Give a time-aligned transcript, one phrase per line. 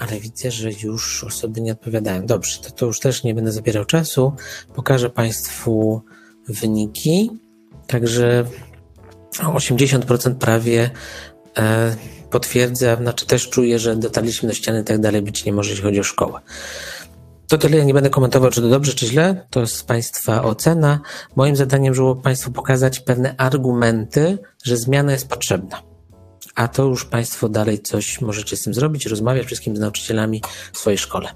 [0.00, 2.26] ale widzę, że już osoby nie odpowiadają.
[2.26, 4.32] Dobrze, to, to już też nie będę zabierał czasu.
[4.74, 6.02] Pokażę Państwu
[6.48, 7.30] wyniki.
[7.86, 8.44] Także
[9.38, 10.90] 80% prawie
[11.58, 11.96] e,
[12.30, 15.84] potwierdza, znaczy też czuję, że dotarliśmy do ściany i tak dalej być nie może, jeśli
[15.84, 16.40] chodzi o szkołę.
[17.48, 19.46] To tyle, ja nie będę komentował, czy to dobrze, czy źle.
[19.50, 21.00] To jest Państwa ocena.
[21.36, 25.89] Moim zadaniem było Państwu pokazać pewne argumenty, że zmiana jest potrzebna.
[26.54, 30.42] A to już Państwo dalej coś możecie z tym zrobić, rozmawiać wszystkim z nauczycielami
[30.72, 31.28] w swojej szkole.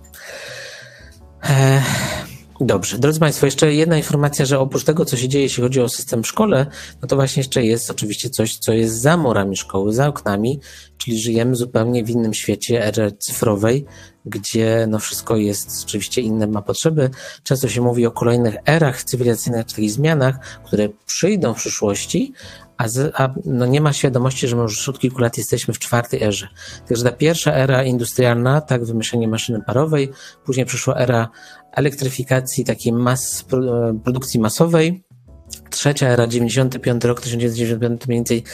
[1.43, 1.83] Eee,
[2.61, 5.89] Dobrze, drodzy Państwo, jeszcze jedna informacja, że oprócz tego, co się dzieje, jeśli chodzi o
[5.89, 6.67] system w szkole,
[7.03, 10.61] no to właśnie jeszcze jest oczywiście coś, co jest za murami szkoły, za oknami,
[10.99, 13.85] czyli żyjemy zupełnie w innym świecie ery cyfrowej,
[14.27, 17.11] gdzie no wszystko jest oczywiście inne, ma potrzeby.
[17.43, 22.33] Często się mówi o kolejnych erach cywilizacyjnych, takich zmianach, które przyjdą w przyszłości,
[22.77, 25.79] a, z, a no nie ma świadomości, że my już od kilku lat jesteśmy w
[25.79, 26.49] czwartej erze.
[26.89, 30.11] Także ta pierwsza era industrialna, tak, wymyślenie maszyny parowej,
[30.45, 31.29] później przyszła era
[31.73, 33.45] elektryfikacji, takiej mas,
[34.05, 35.04] produkcji masowej,
[35.75, 38.45] trzecia era, 95 rok, 1995 mniej więcej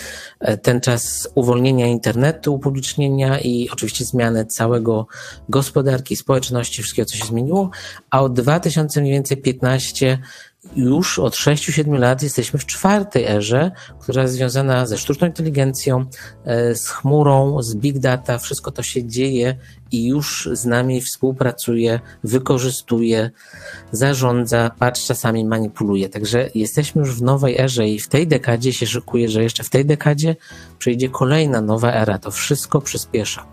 [0.40, 5.06] e, ten czas uwolnienia internetu, upublicznienia i oczywiście zmiany całego
[5.48, 7.70] gospodarki, społeczności, wszystkiego, co się zmieniło,
[8.10, 10.18] a od 2000 mniej więcej 15
[10.76, 16.04] już od 6-7 lat jesteśmy w czwartej erze, która jest związana ze sztuczną inteligencją,
[16.44, 18.38] e, z chmurą, z big data.
[18.38, 19.56] Wszystko to się dzieje
[19.92, 23.30] i już z nami współpracuje, wykorzystuje,
[23.92, 26.08] zarządza, patrz, czasami manipuluje.
[26.08, 29.70] Także jesteśmy już w nowej erze i w tej dekadzie się szykuje, że jeszcze w
[29.70, 30.36] tej dekadzie
[30.78, 32.18] przyjdzie kolejna nowa era.
[32.18, 33.46] To wszystko przyspiesza.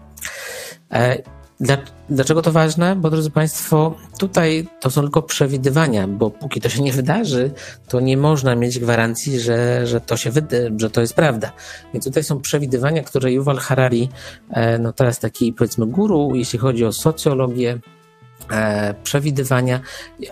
[2.09, 2.95] Dlaczego to ważne?
[2.95, 7.51] Bo drodzy Państwo, tutaj to są tylko przewidywania, bo póki to się nie wydarzy,
[7.87, 11.51] to nie można mieć gwarancji, że, że to się wyda, że to jest prawda.
[11.93, 14.09] Więc tutaj są przewidywania, które Yuval Harari,
[14.49, 17.79] e, no teraz taki powiedzmy guru, jeśli chodzi o socjologię,
[19.03, 19.79] przewidywania.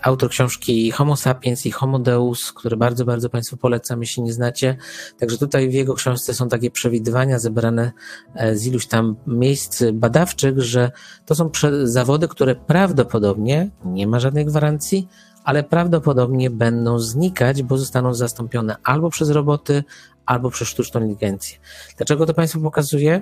[0.02, 4.78] Autor książki Homo sapiens i Homo Deus, który bardzo, bardzo Państwu polecam, jeśli nie znacie.
[5.20, 7.92] Także tutaj w jego książce są takie przewidywania zebrane
[8.36, 10.92] e, z iluś tam miejsc badawczych, że
[11.26, 11.52] to są
[11.84, 15.08] zawody, które prawdopodobnie, nie ma żadnej gwarancji,
[15.44, 19.84] ale prawdopodobnie będą znikać, bo zostaną zastąpione albo przez roboty,
[20.26, 21.58] albo przez sztuczną inteligencję.
[21.98, 23.22] Dlaczego to Państwu pokazuję?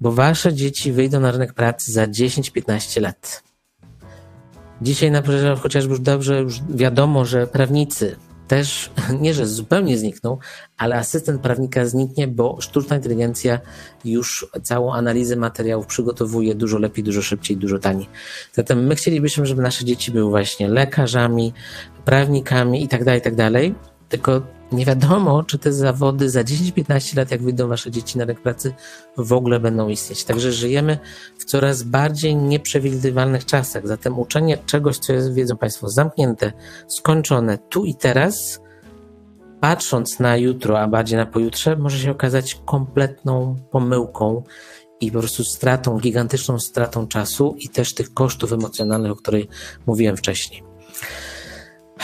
[0.00, 3.53] Bo Wasze dzieci wyjdą na rynek pracy za 10-15 lat.
[4.82, 8.16] Dzisiaj na przykład chociażby już dobrze już wiadomo, że prawnicy
[8.48, 8.90] też
[9.20, 10.38] nie, że zupełnie znikną,
[10.76, 13.60] ale asystent prawnika zniknie, bo sztuczna inteligencja
[14.04, 18.08] już całą analizę materiałów przygotowuje dużo lepiej, dużo szybciej, dużo taniej.
[18.52, 21.52] Zatem my chcielibyśmy, żeby nasze dzieci były właśnie lekarzami,
[22.04, 23.34] prawnikami i tak dalej, i tak.
[24.08, 24.42] Tylko
[24.72, 28.74] nie wiadomo, czy te zawody za 10-15 lat, jak wyjdą wasze dzieci na rynek pracy,
[29.16, 30.24] w ogóle będą istnieć.
[30.24, 30.98] Także żyjemy
[31.38, 33.86] w coraz bardziej nieprzewidywalnych czasach.
[33.86, 36.52] Zatem uczenie czegoś, co jest, wiedzą Państwo, zamknięte,
[36.88, 38.60] skończone tu i teraz,
[39.60, 44.42] patrząc na jutro, a bardziej na pojutrze, może się okazać kompletną pomyłką
[45.00, 49.46] i po prostu stratą, gigantyczną stratą czasu i też tych kosztów emocjonalnych, o których
[49.86, 50.62] mówiłem wcześniej.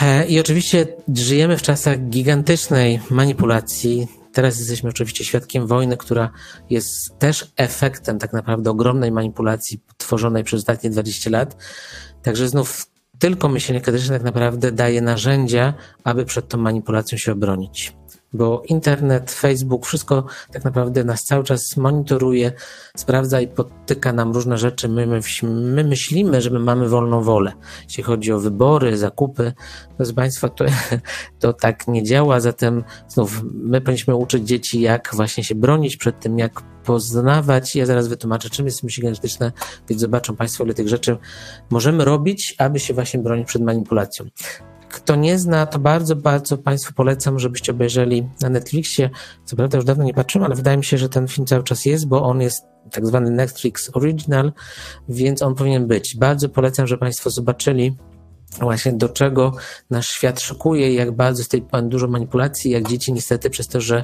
[0.01, 4.07] E, I oczywiście żyjemy w czasach gigantycznej manipulacji.
[4.33, 6.31] Teraz jesteśmy oczywiście świadkiem wojny, która
[6.69, 11.57] jest też efektem tak naprawdę ogromnej manipulacji tworzonej przez ostatnie 20 lat.
[12.23, 12.85] Także znów
[13.19, 17.93] tylko myślenie krytyczne tak naprawdę daje narzędzia, aby przed tą manipulacją się obronić
[18.33, 22.51] bo internet, Facebook, wszystko tak naprawdę nas cały czas monitoruje,
[22.97, 24.89] sprawdza i podtyka nam różne rzeczy.
[24.89, 27.53] My, my, my myślimy, że my mamy wolną wolę,
[27.83, 29.53] jeśli chodzi o wybory, zakupy.
[29.97, 30.65] Proszę Państwa, to,
[31.39, 36.19] to tak nie działa, zatem znów my powinniśmy uczyć dzieci, jak właśnie się bronić przed
[36.19, 37.75] tym, jak poznawać.
[37.75, 39.51] Ja zaraz wytłumaczę, czym jest myśli genetyczne,
[39.89, 41.17] więc zobaczą Państwo, ile tych rzeczy
[41.69, 44.25] możemy robić, aby się właśnie bronić przed manipulacją.
[44.91, 49.09] Kto nie zna, to bardzo, bardzo Państwu polecam, żebyście obejrzeli na Netflixie.
[49.45, 51.85] Co prawda już dawno nie patrzyłem, ale wydaje mi się, że ten film cały czas
[51.85, 54.53] jest, bo on jest tak zwany Netflix Original,
[55.09, 56.17] więc on powinien być.
[56.17, 57.97] Bardzo polecam, żeby Państwo zobaczyli
[58.59, 59.53] właśnie do czego
[59.89, 63.81] nasz świat szukuje i jak bardzo jest tej dużo manipulacji, jak dzieci niestety przez to,
[63.81, 64.03] że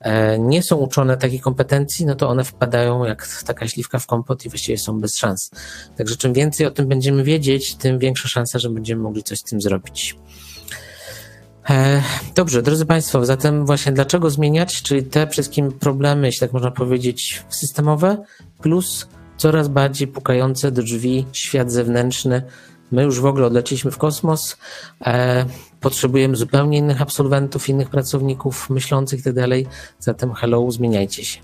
[0.00, 4.44] e, nie są uczone takiej kompetencji, no to one wpadają jak taka śliwka w kompot
[4.44, 5.50] i właściwie są bez szans.
[5.96, 9.42] Także czym więcej o tym będziemy wiedzieć, tym większa szansa, że będziemy mogli coś z
[9.42, 10.16] tym zrobić.
[11.70, 12.02] E,
[12.34, 17.42] dobrze, drodzy Państwo, zatem właśnie dlaczego zmieniać, czyli te wszystkim problemy, jeśli tak można powiedzieć,
[17.48, 18.24] systemowe,
[18.62, 22.42] plus coraz bardziej pukające do drzwi świat zewnętrzny,
[22.94, 24.56] My już w ogóle odleciliśmy w kosmos,
[25.06, 25.46] e,
[25.80, 29.48] potrzebujemy zupełnie innych absolwentów, innych pracowników myślących itd.
[29.48, 31.40] Tak Zatem hello, zmieniajcie się.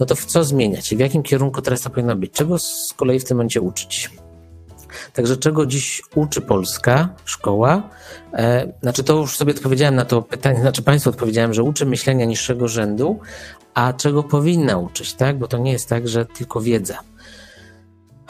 [0.00, 2.32] no to w co zmieniać w jakim kierunku teraz to powinno być?
[2.32, 4.10] Czego z kolei w tym momencie uczyć?
[5.12, 7.82] Także czego dziś uczy polska szkoła?
[8.32, 12.24] E, znaczy to już sobie odpowiedziałem na to pytanie, znaczy Państwu odpowiedziałem, że uczy myślenia
[12.24, 13.18] niższego rzędu,
[13.74, 15.38] a czego powinna uczyć, tak?
[15.38, 16.98] Bo to nie jest tak, że tylko wiedza.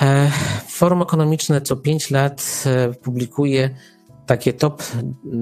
[0.02, 0.30] E,
[0.68, 3.70] Forum Ekonomiczne co 5 lat e, publikuje
[4.26, 4.82] takie top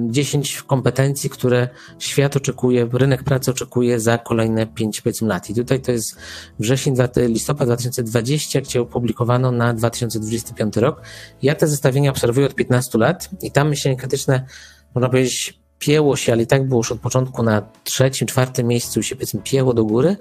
[0.08, 1.68] 10 kompetencji, które
[1.98, 5.50] świat oczekuje, rynek pracy oczekuje za kolejne 5 powiedzmy lat.
[5.50, 6.16] I tutaj to jest
[6.58, 11.02] wrzesień, listopad 2020, gdzie opublikowano na 2025 rok.
[11.42, 14.46] Ja te zestawienia obserwuję od 15 lat i tam myślenie krytyczne,
[14.94, 19.02] można powiedzieć, pięło się, ale i tak było już od początku na trzecim, czwartym miejscu
[19.02, 20.16] się powiedzmy pięło do góry,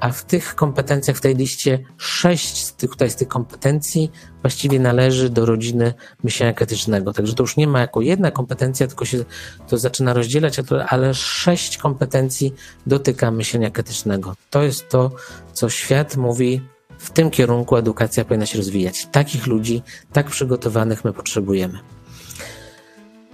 [0.00, 4.10] a w tych kompetencjach, w tej liście sześć z tych, tutaj z tych kompetencji
[4.42, 5.94] właściwie należy do rodziny
[6.24, 7.12] myślenia krytycznego.
[7.12, 9.24] Także to już nie ma jako jedna kompetencja, tylko się
[9.68, 10.56] to zaczyna rozdzielać,
[10.88, 12.54] ale sześć kompetencji
[12.86, 14.34] dotyka myślenia krytycznego.
[14.50, 15.10] To jest to,
[15.52, 16.60] co świat mówi
[16.98, 19.08] w tym kierunku edukacja powinna się rozwijać.
[19.12, 19.82] Takich ludzi,
[20.12, 21.78] tak przygotowanych my potrzebujemy.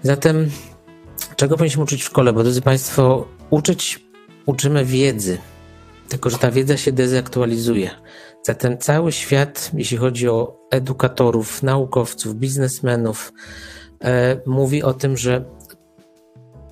[0.02, 0.50] Zatem
[1.36, 2.32] Czego powinniśmy uczyć w szkole?
[2.32, 4.10] Bo drodzy Państwo, uczyć
[4.46, 5.38] uczymy wiedzy,
[6.08, 7.90] tylko że ta wiedza się dezaktualizuje.
[8.42, 13.32] Zatem cały świat, jeśli chodzi o edukatorów, naukowców, biznesmenów,
[14.04, 15.44] e, mówi o tym, że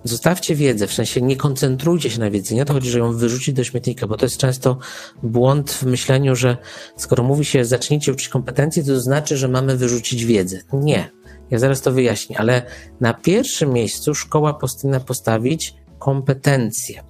[0.04, 2.54] zostawcie wiedzę, w sensie nie koncentrujcie się na wiedzy.
[2.54, 4.78] Nie o to chodzi, że ją wyrzucić do śmietnika, bo to jest często
[5.22, 6.56] błąd w myśleniu, że
[6.96, 10.60] skoro mówi się zacznijcie uczyć kompetencji, to znaczy, że mamy wyrzucić wiedzę.
[10.72, 11.10] Nie.
[11.50, 12.62] Ja zaraz to wyjaśnię, ale
[13.00, 17.02] na pierwszym miejscu szkoła powinna postawić kompetencje.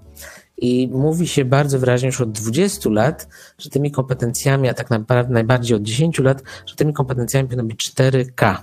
[0.57, 5.35] I mówi się bardzo wyraźnie już od 20 lat, że tymi kompetencjami, a tak naprawdę
[5.35, 8.57] najbardziej od 10 lat, że tymi kompetencjami powinno być 4K.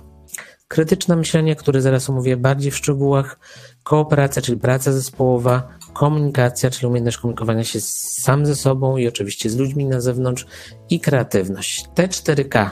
[0.68, 3.38] Krytyczne myślenie, które zaraz omówię bardziej w szczegółach,
[3.82, 9.56] kooperacja, czyli praca zespołowa, komunikacja, czyli umiejętność komunikowania się sam ze sobą i oczywiście z
[9.56, 10.46] ludźmi na zewnątrz
[10.90, 11.84] i kreatywność.
[11.94, 12.70] Te 4K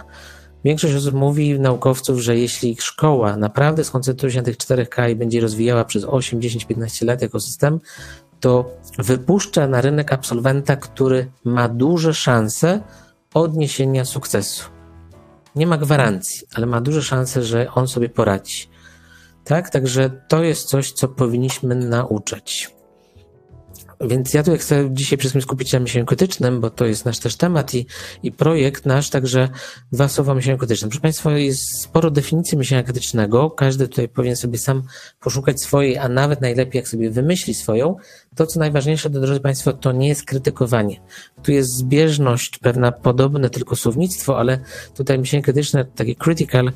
[0.64, 5.40] Większość osób mówi, naukowców, że jeśli szkoła naprawdę skoncentruje się na tych 4K i będzie
[5.40, 7.80] rozwijała przez 8, 10, 15 lat ekosystem,
[8.40, 12.80] to wypuszcza na rynek absolwenta, który ma duże szanse
[13.34, 14.70] odniesienia sukcesu.
[15.56, 18.68] Nie ma gwarancji, ale ma duże szanse, że on sobie poradzi.
[19.44, 22.73] Tak, także to jest coś, co powinniśmy nauczyć.
[24.08, 27.04] Więc ja tu chcę dzisiaj przede wszystkim skupić się na myśleniu krytycznym, bo to jest
[27.04, 27.86] nasz też temat i,
[28.22, 29.48] i projekt nasz, także
[29.92, 30.90] dwa słowa o myśleniu krytycznym.
[30.90, 33.50] Proszę Państwa, jest sporo definicji myślenia krytycznego.
[33.50, 34.82] Każdy tutaj powinien sobie sam
[35.20, 37.96] poszukać swojej, a nawet najlepiej jak sobie wymyśli swoją.
[38.34, 41.00] To, co najważniejsze, drodzy Państwo, to nie jest krytykowanie.
[41.42, 44.58] Tu jest zbieżność, pewna podobne tylko słownictwo, ale
[44.94, 46.72] tutaj myślenie krytyczne, takie critical,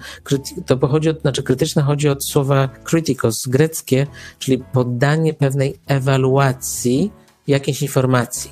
[0.67, 4.07] to pochodzi od, znaczy krytyczne chodzi od słowa kritikos, greckie,
[4.39, 7.13] czyli poddanie pewnej ewaluacji
[7.47, 8.51] jakiejś informacji.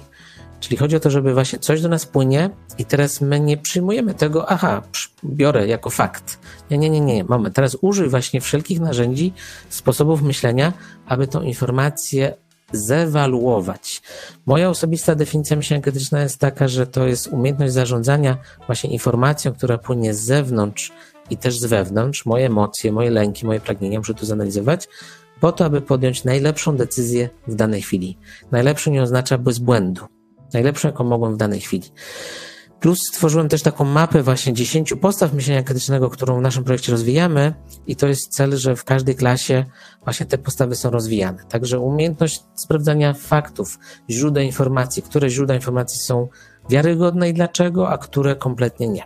[0.61, 4.14] Czyli chodzi o to, żeby właśnie coś do nas płynie i teraz my nie przyjmujemy
[4.14, 4.82] tego, aha,
[5.25, 6.38] biorę jako fakt.
[6.70, 7.55] Nie, nie, nie, nie, moment.
[7.55, 9.32] Teraz użyj właśnie wszelkich narzędzi,
[9.69, 10.73] sposobów myślenia,
[11.06, 12.35] aby tą informację
[12.76, 14.02] zewaluować.
[14.46, 19.78] Moja osobista definicja myślenia krytyczna jest taka, że to jest umiejętność zarządzania właśnie informacją, która
[19.78, 20.93] płynie z zewnątrz
[21.31, 24.88] i też z wewnątrz, moje emocje, moje lęki, moje pragnienia, muszę to zanalizować,
[25.40, 28.19] po to, aby podjąć najlepszą decyzję w danej chwili.
[28.50, 30.06] Najlepszą nie oznacza bez błędu.
[30.52, 31.90] Najlepszą, jaką mogłem w danej chwili.
[32.81, 37.54] Plus stworzyłem też taką mapę właśnie 10 postaw myślenia krytycznego, którą w naszym projekcie rozwijamy
[37.87, 39.64] i to jest cel, że w każdej klasie
[40.04, 41.45] właśnie te postawy są rozwijane.
[41.49, 43.78] Także umiejętność sprawdzania faktów,
[44.11, 46.28] źródeł informacji, które źródła informacji są
[46.71, 49.04] wiarygodne i dlaczego, a które kompletnie nie.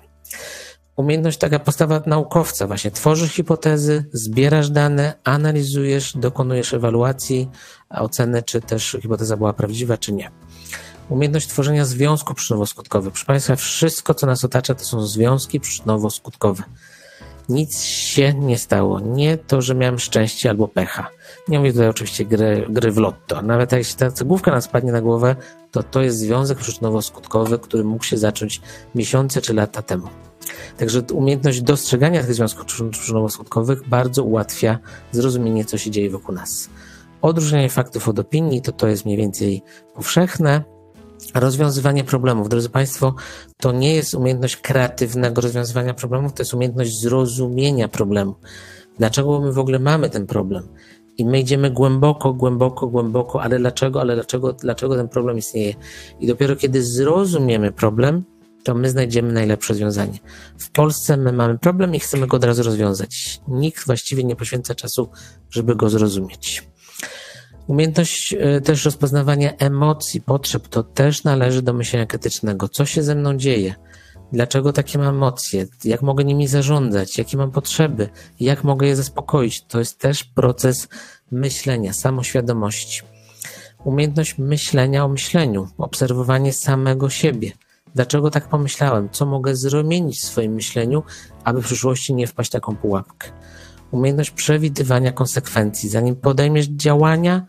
[0.96, 7.50] Umiejętność taka postawa naukowca, właśnie tworzysz hipotezy, zbierasz dane, analizujesz, dokonujesz ewaluacji,
[7.90, 10.30] oceny, czy też hipoteza była prawdziwa, czy nie
[11.10, 13.10] umiejętność tworzenia związków przyczynowo-skutkowych.
[13.10, 16.62] Proszę Państwa, wszystko, co nas otacza, to są związki przyczynowo-skutkowe.
[17.48, 19.00] Nic się nie stało.
[19.00, 21.10] Nie to, że miałem szczęście albo pecha.
[21.48, 23.42] Nie mówię tutaj oczywiście gry, gry w lotto.
[23.42, 25.36] Nawet się ta cegłówka nas padnie na głowę,
[25.70, 28.60] to to jest związek przyczynowo-skutkowy, który mógł się zacząć
[28.94, 30.08] miesiące czy lata temu.
[30.78, 34.78] Także umiejętność dostrzegania tych związków przyczynowo-skutkowych bardzo ułatwia
[35.12, 36.68] zrozumienie, co się dzieje wokół nas.
[37.22, 39.62] Odróżnianie faktów od opinii to to jest mniej więcej
[39.94, 40.64] powszechne,
[41.34, 43.14] Rozwiązywanie problemów, drodzy Państwo,
[43.56, 48.34] to nie jest umiejętność kreatywnego rozwiązywania problemów, to jest umiejętność zrozumienia problemu.
[48.98, 50.68] Dlaczego my w ogóle mamy ten problem?
[51.18, 55.74] I my idziemy głęboko, głęboko, głęboko, ale dlaczego, ale dlaczego, dlaczego ten problem istnieje?
[56.20, 58.24] I dopiero kiedy zrozumiemy problem,
[58.64, 60.18] to my znajdziemy najlepsze rozwiązanie.
[60.58, 63.40] W Polsce my mamy problem i chcemy go od razu rozwiązać.
[63.48, 65.08] Nikt właściwie nie poświęca czasu,
[65.50, 66.70] żeby go zrozumieć.
[67.70, 72.68] Umiejętność e, też rozpoznawania emocji, potrzeb, to też należy do myślenia krytycznego.
[72.68, 73.74] Co się ze mną dzieje?
[74.32, 75.66] Dlaczego takie mam emocje?
[75.84, 77.18] Jak mogę nimi zarządzać?
[77.18, 78.08] Jakie mam potrzeby?
[78.40, 79.64] Jak mogę je zaspokoić?
[79.64, 80.88] To jest też proces
[81.30, 83.02] myślenia, samoświadomości.
[83.84, 87.52] Umiejętność myślenia o myśleniu, obserwowanie samego siebie.
[87.94, 89.08] Dlaczego tak pomyślałem?
[89.10, 91.02] Co mogę zmienić w swoim myśleniu,
[91.44, 93.28] aby w przyszłości nie wpaść w taką pułapkę?
[93.90, 95.88] Umiejętność przewidywania konsekwencji.
[95.88, 97.46] Zanim podejmiesz działania,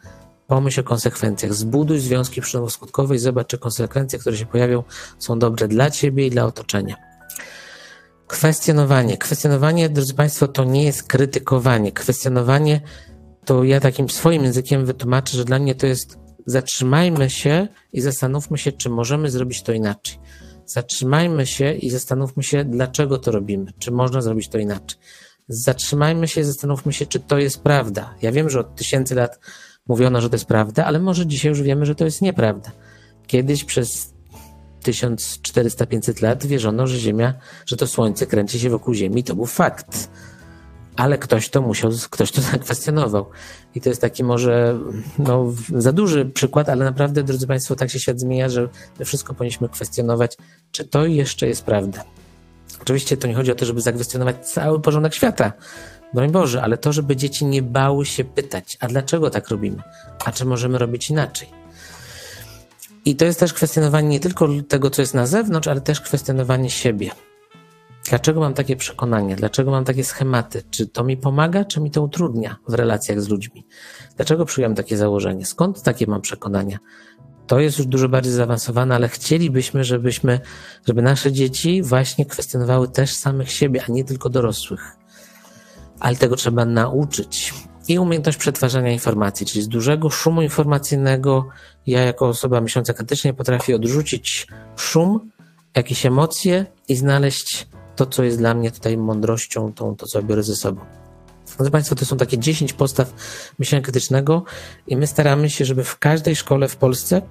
[0.48, 1.53] pomyśl o konsekwencjach.
[1.53, 4.83] Zbuduj związki przyczynowo-skutkowe i zobacz, czy konsekwencje, które się pojawią,
[5.19, 6.95] są dobre dla ciebie i dla otoczenia.
[8.27, 9.17] Kwestionowanie.
[9.17, 11.91] Kwestionowanie, drodzy Państwo, to nie jest krytykowanie.
[11.91, 12.81] Kwestionowanie
[13.45, 18.57] to ja takim swoim językiem wytłumaczę, że dla mnie to jest zatrzymajmy się i zastanówmy
[18.57, 20.19] się, czy możemy zrobić to inaczej.
[20.65, 25.00] Zatrzymajmy się i zastanówmy się, dlaczego to robimy, czy można zrobić to inaczej.
[25.48, 28.15] Zatrzymajmy się zastanówmy się, czy to jest prawda.
[28.21, 29.39] Ja wiem, że od tysięcy lat
[29.88, 32.71] mówiono, że to jest prawda, ale może dzisiaj już wiemy, że to jest nieprawda.
[33.27, 34.13] Kiedyś przez
[34.83, 37.33] 1400-500 lat wierzono, że Ziemia,
[37.65, 40.10] że to Słońce kręci się wokół Ziemi, to był fakt
[40.95, 43.25] ale ktoś to musiał, ktoś to zakwestionował.
[43.75, 44.79] I to jest taki może
[45.19, 48.69] no, za duży przykład, ale naprawdę, drodzy Państwo, tak się świat zmienia, że
[49.05, 50.38] wszystko powinniśmy kwestionować,
[50.71, 52.03] czy to jeszcze jest prawda.
[52.81, 55.53] Oczywiście to nie chodzi o to, żeby zakwestionować cały porządek świata,
[56.13, 59.81] broń Boże, ale to, żeby dzieci nie bały się pytać, a dlaczego tak robimy?
[60.25, 61.50] A czy możemy robić inaczej?
[63.05, 66.69] I to jest też kwestionowanie nie tylko tego, co jest na zewnątrz, ale też kwestionowanie
[66.69, 67.11] siebie.
[68.09, 69.35] Dlaczego mam takie przekonania?
[69.35, 70.63] Dlaczego mam takie schematy?
[70.71, 73.65] Czy to mi pomaga, czy mi to utrudnia w relacjach z ludźmi?
[74.15, 75.45] Dlaczego przyjąłem takie założenie?
[75.45, 76.79] Skąd takie mam przekonania?
[77.48, 80.39] To jest już dużo bardziej zaawansowane, ale chcielibyśmy, żebyśmy,
[80.88, 84.98] żeby nasze dzieci właśnie kwestionowały też samych siebie, a nie tylko dorosłych.
[86.00, 87.53] Ale tego trzeba nauczyć.
[87.88, 91.48] I umiejętność przetwarzania informacji, czyli z dużego szumu informacyjnego,
[91.88, 95.31] ja jako osoba myśląca krytycznie potrafię odrzucić szum,
[95.75, 100.43] jakieś emocje i znaleźć to, co jest dla mnie tutaj mądrością, tą, to, co biorę
[100.43, 101.00] ze sobą.
[101.58, 103.13] Drodzy Państwo, to są takie 10 postaw
[103.60, 104.43] myślenia krytycznego
[104.88, 107.22] i my staramy się, żeby w każdej szkole w Polsce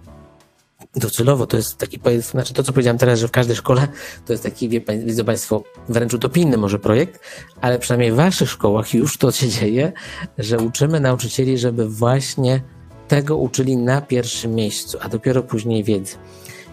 [0.97, 3.89] docelowo to jest taki, znaczy to, co powiedziałem teraz, że w każdej szkole
[4.27, 7.21] to jest taki, wie, widzą Państwo, wręcz utopijny może projekt,
[7.61, 9.93] ale przynajmniej w Waszych szkołach już to się dzieje,
[10.39, 12.63] że uczymy nauczycieli, żeby właśnie
[13.09, 16.17] tego uczyli na pierwszym miejscu, a dopiero później wiedzy.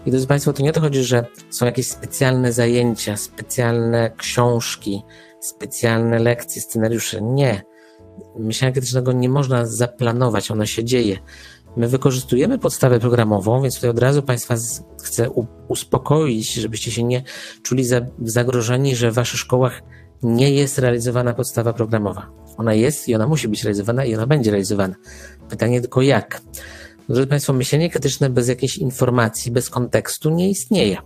[0.06, 5.02] I drodzy Państwo, to nie to chodzi, że są jakieś specjalne zajęcia, specjalne książki,
[5.40, 7.22] specjalne lekcje, scenariusze.
[7.22, 7.62] Nie.
[8.38, 11.18] Myślenia krytycznego nie można zaplanować, ono się dzieje.
[11.76, 14.54] My wykorzystujemy podstawę programową, więc tutaj od razu Państwa
[15.02, 15.30] chcę
[15.68, 17.22] uspokoić, żebyście się nie
[17.62, 17.84] czuli
[18.22, 19.82] zagrożeni, że w Waszych szkołach
[20.22, 22.30] nie jest realizowana podstawa programowa.
[22.56, 24.94] Ona jest i ona musi być realizowana i ona będzie realizowana.
[25.48, 26.40] Pytanie tylko jak.
[27.08, 30.96] Drodzy Państwo, myślenie krytyczne bez jakiejś informacji, bez kontekstu nie istnieje.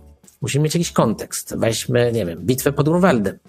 [0.41, 1.55] Musimy mieć jakiś kontekst.
[1.57, 3.39] Weźmy, nie wiem, bitwę pod Grunwaldem.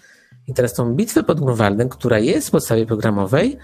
[0.47, 3.57] I teraz tą bitwę pod Grunwaldem, która jest w podstawie programowej,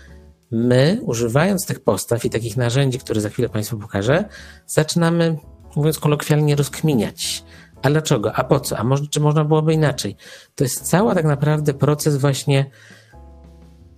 [0.50, 4.24] my, używając tych postaw i takich narzędzi, które za chwilę Państwu pokażę,
[4.66, 5.38] zaczynamy,
[5.76, 7.44] mówiąc kolokwialnie, rozkminiać.
[7.82, 8.32] A dlaczego?
[8.32, 8.78] A po co?
[8.78, 10.16] A może, czy można byłoby inaczej?
[10.54, 12.70] To jest cały tak naprawdę proces właśnie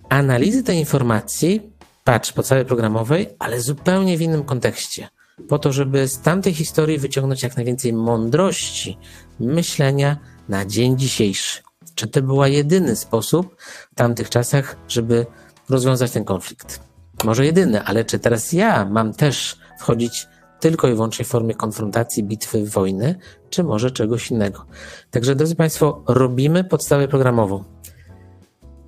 [0.09, 1.72] analizy tej informacji
[2.03, 5.07] patrz podstawy programowej, ale zupełnie w innym kontekście.
[5.49, 8.97] Po to, żeby z tamtej historii wyciągnąć jak najwięcej mądrości,
[9.39, 10.17] myślenia
[10.49, 11.61] na dzień dzisiejszy.
[11.95, 13.55] Czy to był jedyny sposób
[13.91, 15.25] w tamtych czasach, żeby
[15.69, 16.79] rozwiązać ten konflikt?
[17.23, 20.27] Może jedyny, ale czy teraz ja mam też wchodzić
[20.59, 23.15] tylko i wyłącznie w formie konfrontacji, bitwy, wojny,
[23.49, 24.65] czy może czegoś innego?
[25.11, 27.63] Także, drodzy Państwo, robimy podstawę programową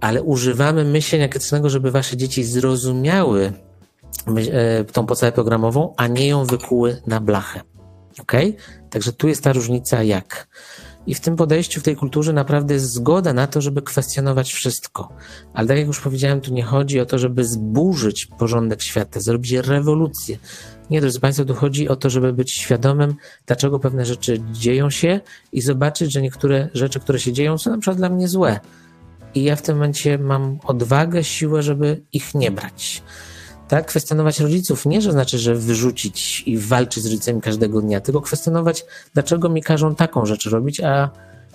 [0.05, 3.53] ale używamy myślenia krytycznego, żeby wasze dzieci zrozumiały
[4.51, 7.61] e, tą podstawę programową, a nie ją wykuły na blachę.
[8.19, 8.31] Ok?
[8.89, 10.47] Także tu jest ta różnica jak.
[11.07, 15.09] I w tym podejściu, w tej kulturze naprawdę jest zgoda na to, żeby kwestionować wszystko.
[15.53, 19.51] Ale tak jak już powiedziałem, tu nie chodzi o to, żeby zburzyć porządek świata, zrobić
[19.51, 20.37] rewolucję.
[20.89, 25.19] Nie, drodzy Państwo, tu chodzi o to, żeby być świadomym, dlaczego pewne rzeczy dzieją się
[25.51, 28.59] i zobaczyć, że niektóre rzeczy, które się dzieją, są na przykład dla mnie złe
[29.35, 33.03] i ja w tym momencie mam odwagę, siłę, żeby ich nie brać.
[33.67, 38.21] Tak, kwestionować rodziców nie, że znaczy, że wyrzucić i walczyć z rodzicami każdego dnia, tylko
[38.21, 41.09] kwestionować, dlaczego mi każą taką rzecz robić, a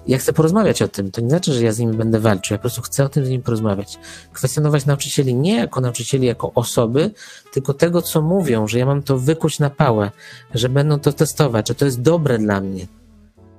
[0.06, 1.10] ja chcę porozmawiać o tym.
[1.10, 3.24] To nie znaczy, że ja z nimi będę walczył, ja po prostu chcę o tym
[3.24, 3.98] z nimi porozmawiać.
[4.32, 7.10] Kwestionować nauczycieli nie jako nauczycieli, jako osoby,
[7.52, 10.10] tylko tego, co mówią, że ja mam to wykuć na pałę,
[10.54, 12.86] że będą to testować, że to jest dobre dla mnie.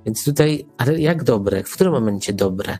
[0.06, 1.64] Więc tutaj, ale jak dobre?
[1.64, 2.78] W którym momencie dobre?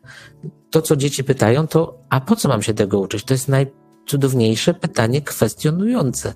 [0.73, 3.25] To, co dzieci pytają, to a po co mam się tego uczyć?
[3.25, 6.35] To jest najcudowniejsze pytanie kwestionujące.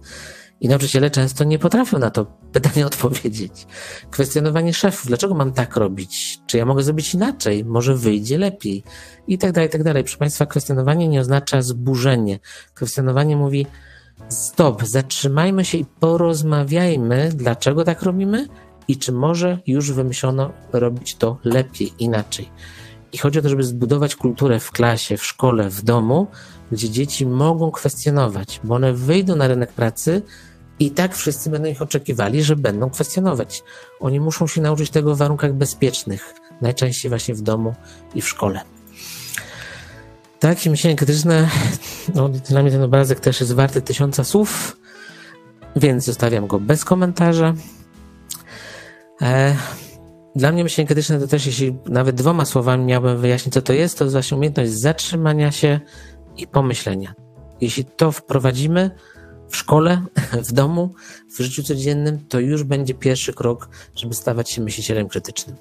[0.60, 3.66] I nauczyciele często nie potrafią na to pytanie odpowiedzieć.
[4.10, 6.40] Kwestionowanie szefów, dlaczego mam tak robić?
[6.46, 7.64] Czy ja mogę zrobić inaczej?
[7.64, 8.82] Może wyjdzie lepiej?
[9.28, 10.02] I tak dalej, i tak dalej.
[10.02, 12.38] Proszę Państwa, kwestionowanie nie oznacza zburzenie.
[12.74, 13.66] Kwestionowanie mówi
[14.28, 18.48] stop, zatrzymajmy się i porozmawiajmy, dlaczego tak robimy
[18.88, 22.48] i czy może już wymyślono robić to lepiej, inaczej.
[23.16, 26.26] I chodzi o to, żeby zbudować kulturę w klasie, w szkole, w domu,
[26.72, 30.22] gdzie dzieci mogą kwestionować, bo one wyjdą na rynek pracy
[30.78, 33.62] i tak wszyscy będą ich oczekiwali, że będą kwestionować.
[34.00, 37.74] Oni muszą się nauczyć tego w warunkach bezpiecznych, najczęściej właśnie w domu
[38.14, 38.60] i w szkole.
[40.40, 41.48] Tak, i myślenie krytyczne,
[42.14, 44.76] no, dla mnie ten obrazek też jest warty tysiąca słów,
[45.76, 47.54] więc zostawiam go bez komentarza.
[49.22, 49.56] E,
[50.36, 53.98] dla mnie myślenie krytyczne to też, jeśli nawet dwoma słowami miałbym wyjaśnić, co to jest,
[53.98, 55.80] to jest właśnie umiejętność zatrzymania się
[56.36, 57.14] i pomyślenia.
[57.60, 58.90] Jeśli to wprowadzimy
[59.48, 60.02] w szkole,
[60.48, 60.94] w domu,
[61.36, 65.56] w życiu codziennym, to już będzie pierwszy krok, żeby stawać się myślicielem krytycznym.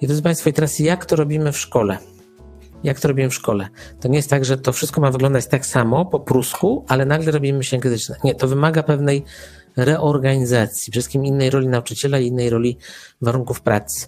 [0.00, 1.98] I drodzy Państwo, i teraz jak to robimy w szkole?
[2.84, 3.68] Jak to robimy w szkole?
[4.00, 7.32] To nie jest tak, że to wszystko ma wyglądać tak samo po prusku, ale nagle
[7.32, 8.16] robimy myślenie krytyczne.
[8.24, 9.24] Nie, to wymaga pewnej
[9.76, 12.78] reorganizacji, przede wszystkim innej roli nauczyciela i innej roli
[13.22, 14.06] warunków pracy.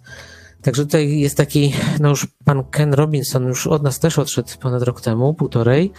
[0.62, 4.82] Także tutaj jest taki, no już pan Ken Robinson już od nas też odszedł ponad
[4.82, 5.92] rok temu, półtorej,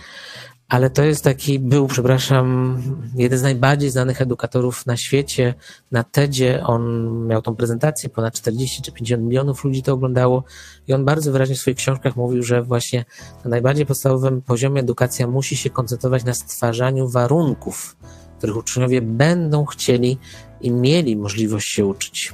[0.70, 2.78] ale to jest taki, był, przepraszam,
[3.16, 5.54] jeden z najbardziej znanych edukatorów na świecie.
[5.92, 10.44] Na TEDzie on miał tą prezentację, ponad 40 czy 50 milionów ludzi to oglądało
[10.88, 13.06] i on bardzo wyraźnie w swoich książkach mówił, że właśnie
[13.44, 17.96] na najbardziej podstawowym poziomie edukacja musi się koncentrować na stwarzaniu warunków,
[18.40, 20.18] których uczniowie będą chcieli
[20.62, 22.34] i mieli możliwość się uczyć.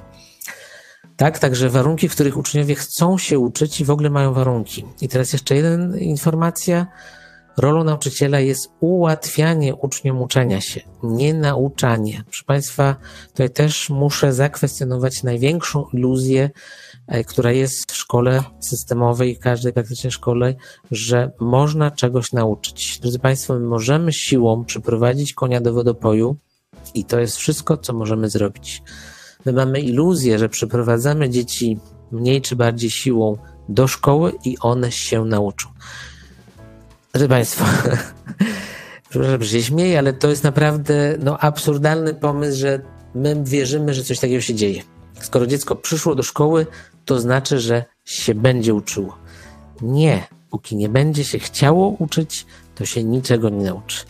[1.17, 4.85] Tak, także warunki, w których uczniowie chcą się uczyć i w ogóle mają warunki.
[5.01, 6.88] I teraz jeszcze jedna informacja.
[7.57, 12.24] Rolą nauczyciela jest ułatwianie uczniom uczenia się, nie nauczanie.
[12.25, 12.95] Proszę Państwa,
[13.27, 16.50] tutaj też muszę zakwestionować największą iluzję,
[17.27, 20.55] która jest w szkole systemowej, każdej praktycznie szkole,
[20.91, 23.00] że można czegoś nauczyć.
[23.00, 26.38] Drodzy Państwo, my możemy siłą przyprowadzić konia do wodopoju
[26.93, 28.84] i to jest wszystko, co możemy zrobić.
[29.45, 31.80] My mamy iluzję, że przyprowadzamy dzieci
[32.12, 33.38] mniej czy bardziej siłą
[33.69, 35.69] do szkoły i one się nauczą.
[37.12, 37.65] Proszę Państwa,
[39.10, 42.82] przepraszam, że się śmieję, ale to jest naprawdę no, absurdalny pomysł, że
[43.15, 44.82] my wierzymy, że coś takiego się dzieje.
[45.21, 46.65] Skoro dziecko przyszło do szkoły,
[47.06, 49.18] to znaczy, że się będzie uczyło.
[49.82, 54.06] Nie, póki nie będzie się chciało uczyć, to się niczego nie nauczy.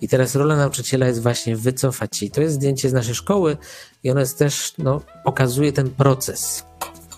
[0.00, 2.26] I teraz rola nauczyciela jest właśnie wycofać się.
[2.26, 3.56] I to jest zdjęcie z naszej szkoły
[4.04, 6.64] i ono jest też, no, pokazuje ten proces.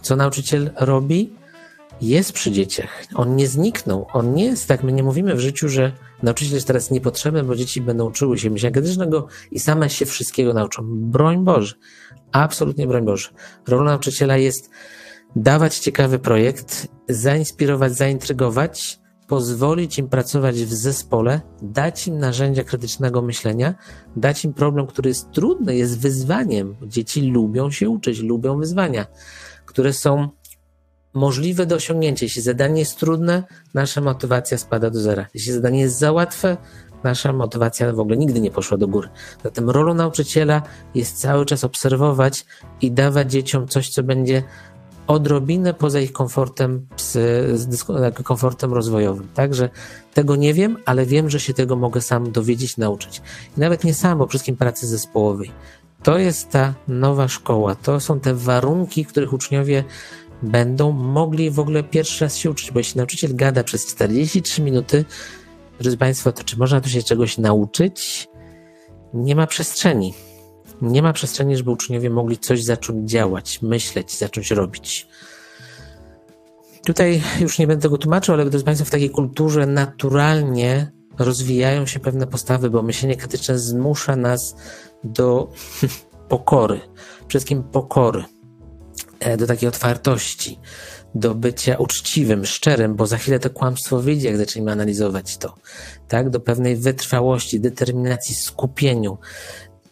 [0.03, 1.33] Co nauczyciel robi?
[2.01, 3.05] Jest przy dzieciach.
[3.15, 4.07] On nie zniknął.
[4.13, 4.83] On nie jest tak.
[4.83, 8.51] My nie mówimy w życiu, że nauczyciel jest teraz niepotrzebny, bo dzieci będą uczyły się
[8.51, 10.83] myślenia krytycznego i same się wszystkiego nauczą.
[10.87, 11.75] Broń Boże.
[12.33, 13.29] Absolutnie broń Boże.
[13.69, 14.71] Rola nauczyciela jest
[15.37, 23.75] dawać ciekawy projekt, zainspirować, zaintrygować, pozwolić im pracować w zespole, dać im narzędzia krytycznego myślenia,
[24.16, 26.77] dać im problem, który jest trudny, jest wyzwaniem.
[26.87, 29.07] Dzieci lubią się uczyć, lubią wyzwania,
[29.66, 30.29] które są
[31.14, 32.27] możliwe do osiągnięcia.
[32.27, 33.42] Jeśli zadanie jest trudne,
[33.75, 35.27] nasza motywacja spada do zera.
[35.35, 36.57] Jeśli zadanie jest za łatwe,
[37.05, 39.09] nasza motywacja w ogóle nigdy nie poszła do góry.
[39.44, 40.62] Zatem rolą nauczyciela
[40.94, 42.44] jest cały czas obserwować
[42.81, 44.42] i dawać dzieciom coś, co będzie
[45.07, 46.87] odrobinę poza ich komfortem,
[48.25, 49.29] komfortem rozwojowym.
[49.35, 49.69] Także
[50.14, 53.23] tego nie wiem, ale wiem, że się tego mogę sam dowiedzieć, nauczyć.
[53.57, 55.51] I nawet nie sam, bo wszystkim pracy zespołowej.
[56.03, 59.85] To jest ta nowa szkoła, to są te warunki, których uczniowie
[60.43, 65.05] będą mogli w ogóle pierwszy raz się uczyć, bo jeśli nauczyciel gada przez 43 minuty,
[65.81, 68.29] drodzy Państwo, to czy można tu się czegoś nauczyć?
[69.14, 70.14] Nie ma przestrzeni
[70.83, 75.09] nie ma przestrzeni, żeby uczniowie mogli coś zacząć działać, myśleć, zacząć robić.
[76.87, 82.01] Tutaj już nie będę tego tłumaczył, ale drodzy Państwo, w takiej kulturze naturalnie rozwijają się
[82.01, 84.57] pewne postawy, bo myślenie krytyczne zmusza nas
[85.05, 85.49] do
[86.29, 86.81] pokory,
[87.15, 88.25] przede wszystkim pokory,
[89.21, 90.61] e, do takiej otwartości,
[91.15, 95.55] do bycia uczciwym, szczerym, bo za chwilę to kłamstwo wyjdzie, jak zaczniemy analizować to,
[96.09, 99.19] tak, do pewnej wytrwałości, determinacji, skupieniu,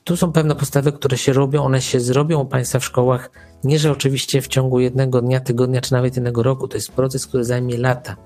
[0.04, 3.30] tu są pewne postawy, które się robią, one się zrobią u Państwa w szkołach,
[3.64, 6.68] nie że oczywiście w ciągu jednego dnia, tygodnia, czy nawet jednego roku.
[6.68, 8.16] To jest proces, który zajmie lata.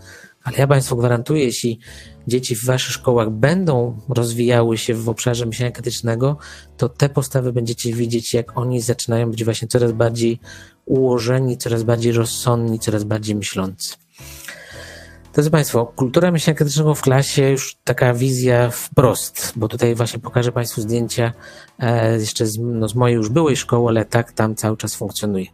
[0.44, 1.78] Ale ja Państwu gwarantuję, jeśli
[2.28, 6.36] dzieci w Waszych szkołach będą rozwijały się w obszarze myślenia krytycznego,
[6.76, 10.40] to te postawy będziecie widzieć, jak oni zaczynają być właśnie coraz bardziej
[10.84, 13.94] ułożeni, coraz bardziej rozsądni, coraz bardziej myślący.
[15.36, 20.52] Drodzy Państwo, kultura myślenia krytycznego w klasie, już taka wizja wprost, bo tutaj właśnie pokażę
[20.52, 21.32] Państwu zdjęcia
[21.78, 25.46] e, jeszcze z, no, z mojej już byłej szkoły, ale tak tam cały czas funkcjonuje.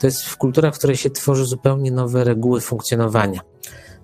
[0.00, 3.40] To jest kultura, w której się tworzy zupełnie nowe reguły funkcjonowania.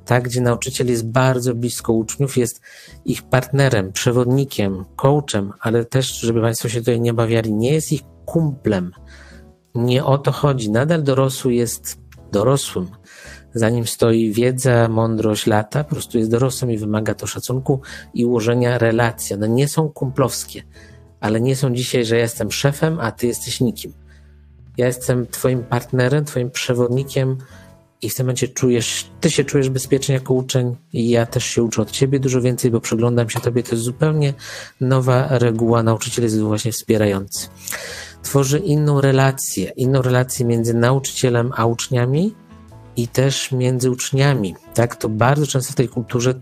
[0.05, 2.61] Tak, gdzie nauczyciel jest bardzo blisko uczniów, jest
[3.05, 8.03] ich partnerem, przewodnikiem, coachem, ale też, żeby Państwo się tutaj nie bawiali, nie jest ich
[8.25, 8.93] kumplem.
[9.75, 10.71] Nie o to chodzi.
[10.71, 11.99] Nadal dorosły jest
[12.33, 12.88] dorosłym
[13.55, 17.81] za nim stoi wiedza, mądrość, lata, po prostu jest dorosłym i wymaga to szacunku
[18.15, 19.35] i ułożenia relacji.
[19.35, 20.63] One nie są kumplowskie,
[21.21, 23.93] ale nie są dzisiaj, że ja jestem szefem, a ty jesteś nikim.
[24.77, 27.37] Ja jestem twoim partnerem, twoim przewodnikiem
[28.03, 31.63] i w tym momencie czujesz, ty się czujesz bezpiecznie jako uczeń i ja też się
[31.63, 33.63] uczę od ciebie dużo więcej, bo przyglądam się tobie.
[33.63, 34.35] To jest zupełnie
[34.81, 35.83] nowa reguła.
[35.83, 37.49] Nauczyciel jest właśnie wspierający.
[38.23, 42.35] Tworzy inną relację, inną relację między nauczycielem a uczniami,
[43.01, 44.55] i też między uczniami.
[44.75, 46.35] Tak, to bardzo często w tej kulturze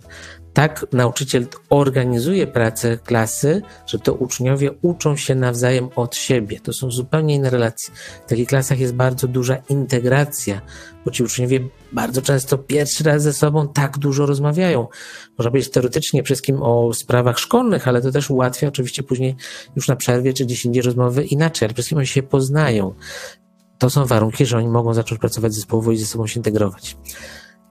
[0.52, 6.60] tak nauczyciel organizuje pracę klasy, że to uczniowie uczą się nawzajem od siebie.
[6.60, 7.94] To są zupełnie inne relacje.
[8.26, 10.60] W takich klasach jest bardzo duża integracja,
[11.04, 11.60] bo ci uczniowie
[11.92, 14.86] bardzo często pierwszy raz ze sobą tak dużo rozmawiają.
[15.38, 19.36] Można powiedzieć teoretycznie wszystkim o sprawach szkolnych, ale to też ułatwia oczywiście później
[19.76, 22.94] już na przerwie czy gdzieś indziej rozmowy inaczej, ale wszystkim oni się poznają
[23.78, 26.96] to są warunki, że oni mogą zacząć pracować zespołowo i ze sobą się integrować.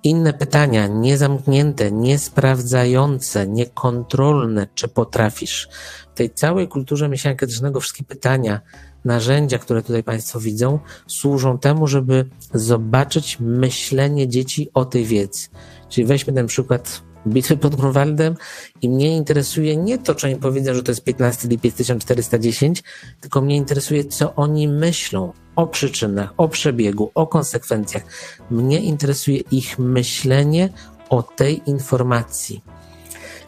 [0.04, 5.70] Inne pytania, niezamknięte, niesprawdzające, niekontrolne, czy potrafisz.
[6.14, 8.62] W tej całej kulturze myślenia krytycznego wszystkie pytania,
[9.06, 15.48] narzędzia, które tutaj Państwo widzą, służą temu, żeby zobaczyć myślenie dzieci o tej wiedzy.
[15.90, 18.36] Czyli weźmy ten przykład bitwy pod Grunwaldem
[18.82, 22.84] i mnie interesuje nie to, czy oni powiedzą, że to jest 15 lipiec 1410,
[23.22, 28.04] tylko mnie interesuje, co oni myślą o przyczynach, o przebiegu, o konsekwencjach.
[28.52, 30.70] Mnie interesuje ich myślenie
[31.10, 32.64] o tej informacji.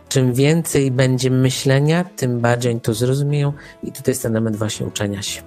[0.09, 3.53] Czym więcej będzie myślenia, tym bardziej oni to zrozumieją
[3.83, 5.41] i tutaj jest element właśnie uczenia się.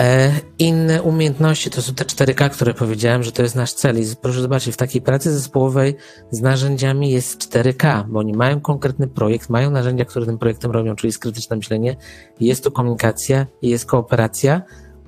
[0.00, 4.00] E, inne umiejętności to są te 4K, które powiedziałem, że to jest nasz cel.
[4.00, 5.96] I proszę zobaczyć, w takiej pracy zespołowej
[6.30, 10.96] z narzędziami jest 4K, bo oni mają konkretny projekt, mają narzędzia, które tym projektem robią,
[10.96, 11.96] czyli jest krytyczne myślenie,
[12.40, 14.62] jest to komunikacja, jest kooperacja,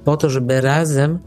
[0.05, 1.19] po to, żeby razem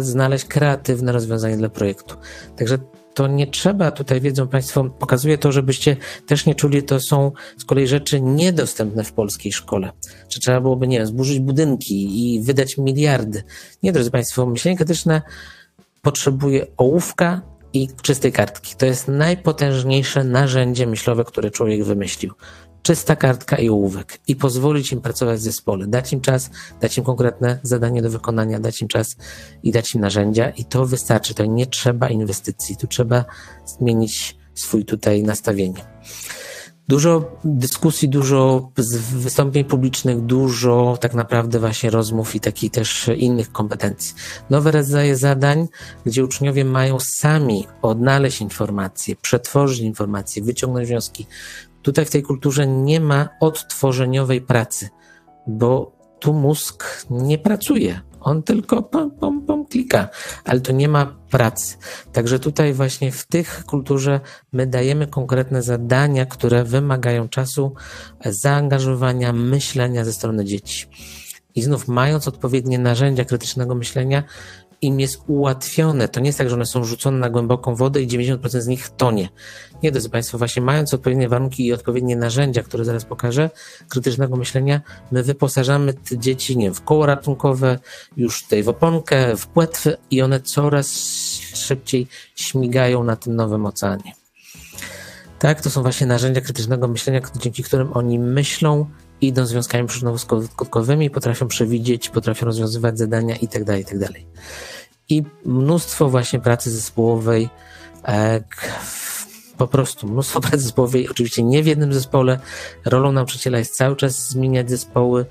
[0.00, 2.16] znaleźć kreatywne rozwiązanie dla projektu.
[2.56, 2.78] Także
[3.14, 5.96] to nie trzeba, tutaj wiedzą Państwo, pokazuje to, żebyście
[6.26, 9.92] też nie czuli, to są z kolei rzeczy niedostępne w polskiej szkole.
[10.28, 13.42] Czy trzeba byłoby, nie wiem, zburzyć budynki i wydać miliardy.
[13.82, 15.22] Nie, drodzy Państwo, myślenie krytyczne
[16.02, 17.42] potrzebuje ołówka
[17.72, 18.74] i czystej kartki.
[18.76, 22.34] To jest najpotężniejsze narzędzie myślowe, które człowiek wymyślił
[22.82, 27.04] czysta kartka i ołówek i pozwolić im pracować w zespole, dać im czas, dać im
[27.04, 29.16] konkretne zadanie do wykonania, dać im czas
[29.62, 31.34] i dać im narzędzia i to wystarczy.
[31.34, 33.24] To nie trzeba inwestycji, tu trzeba
[33.66, 35.84] zmienić swój tutaj nastawienie.
[36.88, 38.70] Dużo dyskusji, dużo
[39.12, 44.14] wystąpień publicznych, dużo tak naprawdę właśnie rozmów i takich też innych kompetencji.
[44.50, 45.68] Nowe rodzaje zadań,
[46.06, 51.26] gdzie uczniowie mają sami odnaleźć informacje, przetworzyć informacje, wyciągnąć wnioski,
[51.82, 54.88] Tutaj w tej kulturze nie ma odtworzeniowej pracy,
[55.46, 58.00] bo tu mózg nie pracuje.
[58.20, 60.08] On tylko pom, pom, pom klika,
[60.44, 61.76] ale to nie ma pracy.
[62.12, 64.20] Także tutaj właśnie w tych kulturze
[64.52, 67.74] my dajemy konkretne zadania, które wymagają czasu,
[68.24, 70.86] zaangażowania, myślenia ze strony dzieci.
[71.54, 74.22] I znów mając odpowiednie narzędzia krytycznego myślenia,
[74.82, 76.08] im jest ułatwione.
[76.08, 78.88] To nie jest tak, że one są rzucone na głęboką wodę i 90% z nich
[78.88, 79.28] tonie.
[79.82, 83.50] Nie, drodzy Państwo, właśnie mając odpowiednie warunki i odpowiednie narzędzia, które zaraz pokażę,
[83.88, 87.78] krytycznego myślenia, my wyposażamy te dzieci, nie w koło ratunkowe,
[88.16, 90.90] już tutaj w oponkę, w płetwy i one coraz
[91.54, 94.14] szybciej śmigają na tym nowym oceanie.
[95.38, 98.86] Tak, to są właśnie narzędzia krytycznego myślenia, dzięki którym oni myślą,
[99.20, 104.06] idą związkami przyczynowo-skutkowymi, potrafią przewidzieć, potrafią rozwiązywać zadania itd., tak itd.
[104.06, 104.16] Tak
[105.08, 107.48] I mnóstwo właśnie pracy zespołowej,
[108.04, 108.40] e,
[109.56, 112.40] po prostu mnóstwo pracy zespołowej, oczywiście nie w jednym zespole.
[112.84, 115.26] Rolą nauczyciela jest cały czas zmieniać zespoły,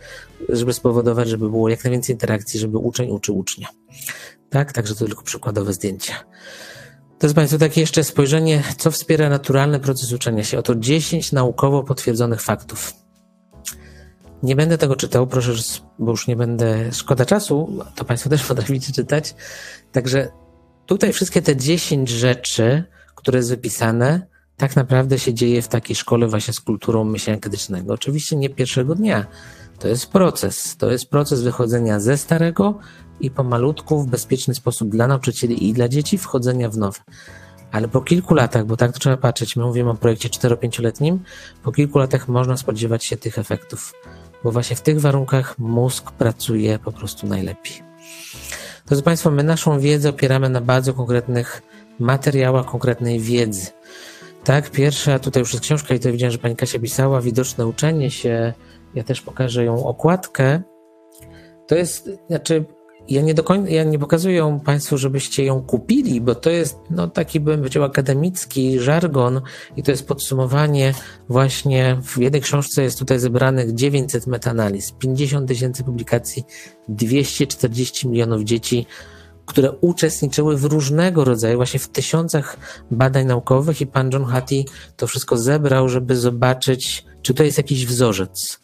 [0.50, 3.68] żeby spowodować, żeby było jak najwięcej interakcji, żeby uczeń uczył ucznia.
[4.50, 6.14] Tak, także to tylko przykładowe zdjęcia.
[7.24, 10.60] Jest Państwo takie jeszcze spojrzenie, co wspiera naturalny proces uczenia się.
[10.60, 12.94] Oto 10 naukowo potwierdzonych faktów.
[14.44, 15.52] Nie będę tego czytał, proszę,
[16.00, 19.36] bo już nie będę, szkoda czasu, to Państwo też potraficie czytać.
[19.92, 20.32] Także
[20.86, 22.84] tutaj wszystkie te 10 rzeczy,
[23.16, 27.94] które jest wypisane, tak naprawdę się dzieje w takiej szkole właśnie z kulturą myślenia krytycznego.
[27.94, 29.26] Oczywiście nie pierwszego dnia.
[29.80, 30.78] To jest proces.
[30.78, 32.80] To jest proces wychodzenia ze starego
[33.20, 37.00] i pomalutku w bezpieczny sposób dla nauczycieli i dla dzieci wchodzenia w nowe.
[37.72, 41.18] ale po kilku latach, bo tak to trzeba patrzeć, my mówimy o projekcie 4-5-letnim,
[41.64, 43.94] po kilku latach można spodziewać się tych efektów,
[44.44, 47.84] bo właśnie w tych warunkach mózg pracuje po prostu najlepiej.
[48.86, 51.62] Drodzy Państwo, my naszą wiedzę opieramy na bardzo konkretnych
[52.00, 53.68] materiałach, konkretnej wiedzy.
[54.44, 58.12] Tak, pierwsza, tutaj już jest książka i to widziałem, że Pani Kasia pisała, widoczne uczenie
[58.12, 58.54] się,
[58.96, 60.62] ja też pokażę ją okładkę.
[61.68, 62.66] To jest, znaczy,
[63.10, 67.40] ja nie do ja nie pokazuję Państwu, żebyście ją kupili, bo to jest, no, taki
[67.40, 69.42] bym powiedział akademicki żargon
[69.78, 70.94] i to jest podsumowanie
[71.30, 76.44] właśnie, w jednej książce jest tutaj zebranych 900 metanaliz, 50 tysięcy publikacji,
[76.88, 78.86] 240 milionów dzieci,
[79.46, 82.58] które uczestniczyły w różnego rodzaju, właśnie w tysiącach
[82.92, 84.66] badań naukowych i pan John Hattie
[84.98, 88.60] to wszystko zebrał, żeby zobaczyć, czy to jest jakiś wzorzec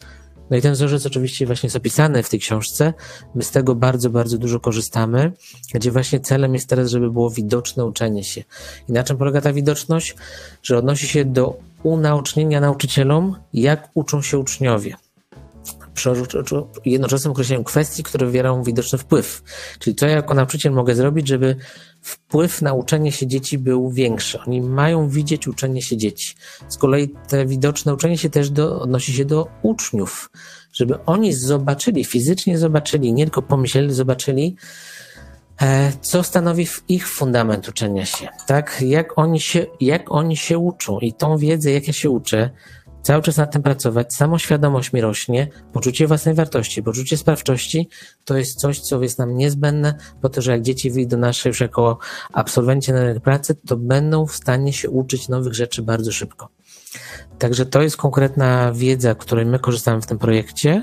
[0.50, 2.94] no i ten wzorzec oczywiście właśnie jest opisany w tej książce.
[3.34, 5.32] My z tego bardzo, bardzo dużo korzystamy,
[5.74, 8.44] gdzie właśnie celem jest teraz, żeby było widoczne uczenie się.
[8.88, 10.16] I na czym polega ta widoczność?
[10.62, 15.05] Że odnosi się do unaocznienia nauczycielom, jak uczą się uczniowie
[15.96, 16.10] przy
[16.84, 19.42] jednoczesnym określeniu kwestii, które wywierają widoczny wpływ.
[19.78, 21.56] Czyli co ja jako nauczyciel mogę zrobić, żeby
[22.00, 24.38] wpływ na uczenie się dzieci był większy.
[24.46, 26.34] Oni mają widzieć uczenie się dzieci.
[26.68, 30.30] Z kolei te widoczne uczenie się też do, odnosi się do uczniów,
[30.72, 34.56] żeby oni zobaczyli, fizycznie zobaczyli, nie tylko pomyśleli, zobaczyli,
[35.62, 38.82] e, co stanowi ich fundament uczenia się, tak?
[38.86, 42.50] Jak oni się, jak oni się uczą i tą wiedzę, jak ja się uczę,
[43.06, 47.88] cały czas nad tym pracować, samoświadomość mi rośnie, poczucie własnej wartości, poczucie sprawczości,
[48.24, 51.50] to jest coś, co jest nam niezbędne, po to, że jak dzieci wyjdą do naszej
[51.50, 51.98] już jako
[52.32, 56.55] absolwenci na rynek pracy, to będą w stanie się uczyć nowych rzeczy bardzo szybko.
[57.38, 60.82] Także to jest konkretna wiedza, której my korzystamy w tym projekcie.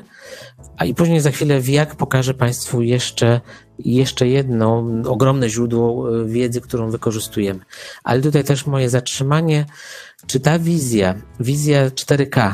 [0.77, 3.41] A i później za chwilę jak pokażę Państwu jeszcze,
[3.79, 7.59] jeszcze jedno ogromne źródło e, wiedzy, którą wykorzystujemy.
[8.03, 9.65] Ale tutaj też moje zatrzymanie,
[10.27, 12.53] czy ta wizja, wizja 4K,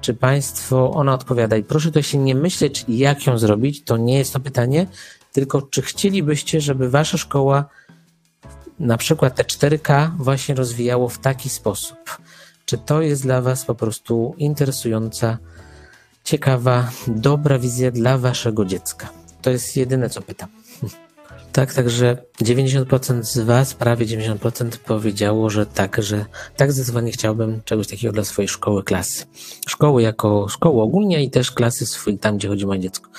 [0.00, 4.18] czy Państwo, ona odpowiada i proszę to się nie myśleć, jak ją zrobić, to nie
[4.18, 4.86] jest to pytanie,
[5.32, 7.64] tylko czy chcielibyście, żeby Wasza szkoła
[8.78, 11.98] na przykład te 4K właśnie rozwijało w taki sposób.
[12.68, 15.38] Czy to jest dla Was po prostu interesująca,
[16.24, 19.08] ciekawa, dobra wizja dla Waszego dziecka?
[19.42, 20.48] To jest jedyne, co pytam.
[21.52, 26.24] Tak, także 90% z Was, prawie 90% powiedziało, że tak, że
[26.56, 29.24] tak zdecydowanie chciałbym czegoś takiego dla swojej szkoły, klasy.
[29.68, 33.10] Szkoły jako szkoły ogólnie i też klasy swój, tam, gdzie chodzi moje dziecko.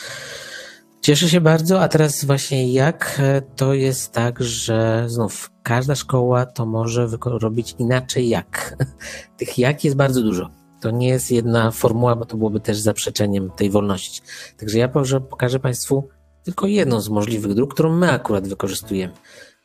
[1.10, 6.46] Cieszę się bardzo, a teraz właśnie jak e, to jest tak, że znów każda szkoła
[6.46, 8.76] to może robić inaczej jak.
[9.38, 10.50] Tych jak jest bardzo dużo.
[10.82, 14.22] To nie jest jedna formuła, bo to byłoby też zaprzeczeniem tej wolności.
[14.58, 14.88] Także ja
[15.30, 16.10] pokażę Państwu
[16.44, 19.14] tylko jedną z możliwych dróg, którą my akurat wykorzystujemy.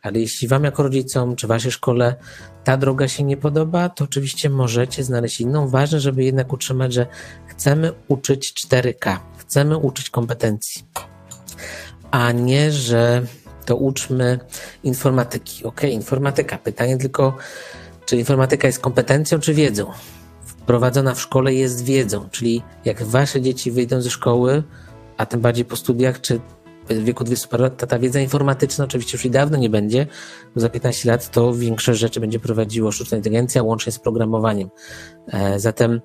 [0.03, 2.17] Ale jeśli Wam jako rodzicom czy Waszej szkole
[2.65, 5.69] ta droga się nie podoba, to oczywiście możecie znaleźć inną.
[5.69, 7.07] Ważne, żeby jednak utrzymać, że
[7.47, 10.85] chcemy uczyć 4K, chcemy uczyć kompetencji
[12.15, 13.23] a nie, że
[13.65, 14.39] to uczmy
[14.85, 15.65] informatyki.
[15.65, 16.59] Ok, informatyka.
[16.59, 17.37] Pytanie tylko,
[18.07, 19.87] czy informatyka jest kompetencją, czy wiedzą?
[20.45, 24.63] Wprowadzona w szkole jest wiedzą, czyli jak wasze dzieci wyjdą ze szkoły,
[25.17, 26.41] a tym bardziej po studiach, czy
[26.89, 30.07] w wieku 20 paru lat, ta wiedza informatyczna oczywiście już i dawno nie będzie,
[30.55, 34.69] bo za 15 lat to większość rzeczy będzie prowadziło sztuczna inteligencja, łącznie z programowaniem.
[35.33, 36.01] E, zatem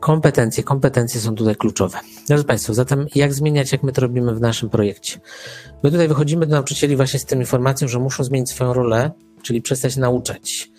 [0.00, 1.98] Kompetencje, kompetencje są tutaj kluczowe.
[2.28, 5.20] Drodzy Państwo, zatem jak zmieniać, jak my to robimy w naszym projekcie?
[5.82, 9.10] My tutaj wychodzimy do nauczycieli właśnie z tą informacją, że muszą zmienić swoją rolę,
[9.42, 10.70] czyli przestać nauczać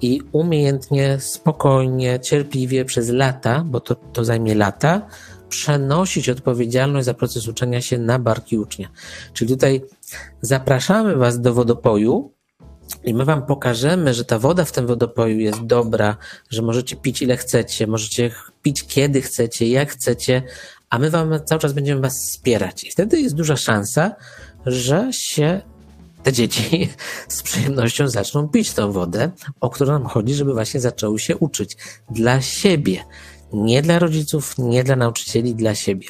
[0.00, 5.06] i umiejętnie, spokojnie, cierpliwie przez lata, bo to, to zajmie lata,
[5.48, 8.88] przenosić odpowiedzialność za proces uczenia się na barki ucznia.
[9.32, 9.82] Czyli tutaj
[10.40, 12.32] zapraszamy Was do wodopoju,
[13.04, 16.16] i my wam pokażemy, że ta woda w tym wodopoju jest dobra,
[16.50, 18.30] że możecie pić ile chcecie, możecie
[18.62, 20.42] pić kiedy chcecie, jak chcecie,
[20.90, 22.84] a my wam cały czas będziemy was wspierać.
[22.84, 24.14] I wtedy jest duża szansa,
[24.66, 25.60] że się
[26.22, 26.88] te dzieci
[27.28, 31.76] z przyjemnością zaczną pić tą wodę, o którą nam chodzi, żeby właśnie zaczęły się uczyć
[32.10, 33.04] dla siebie.
[33.52, 36.06] Nie dla rodziców, nie dla nauczycieli, dla siebie.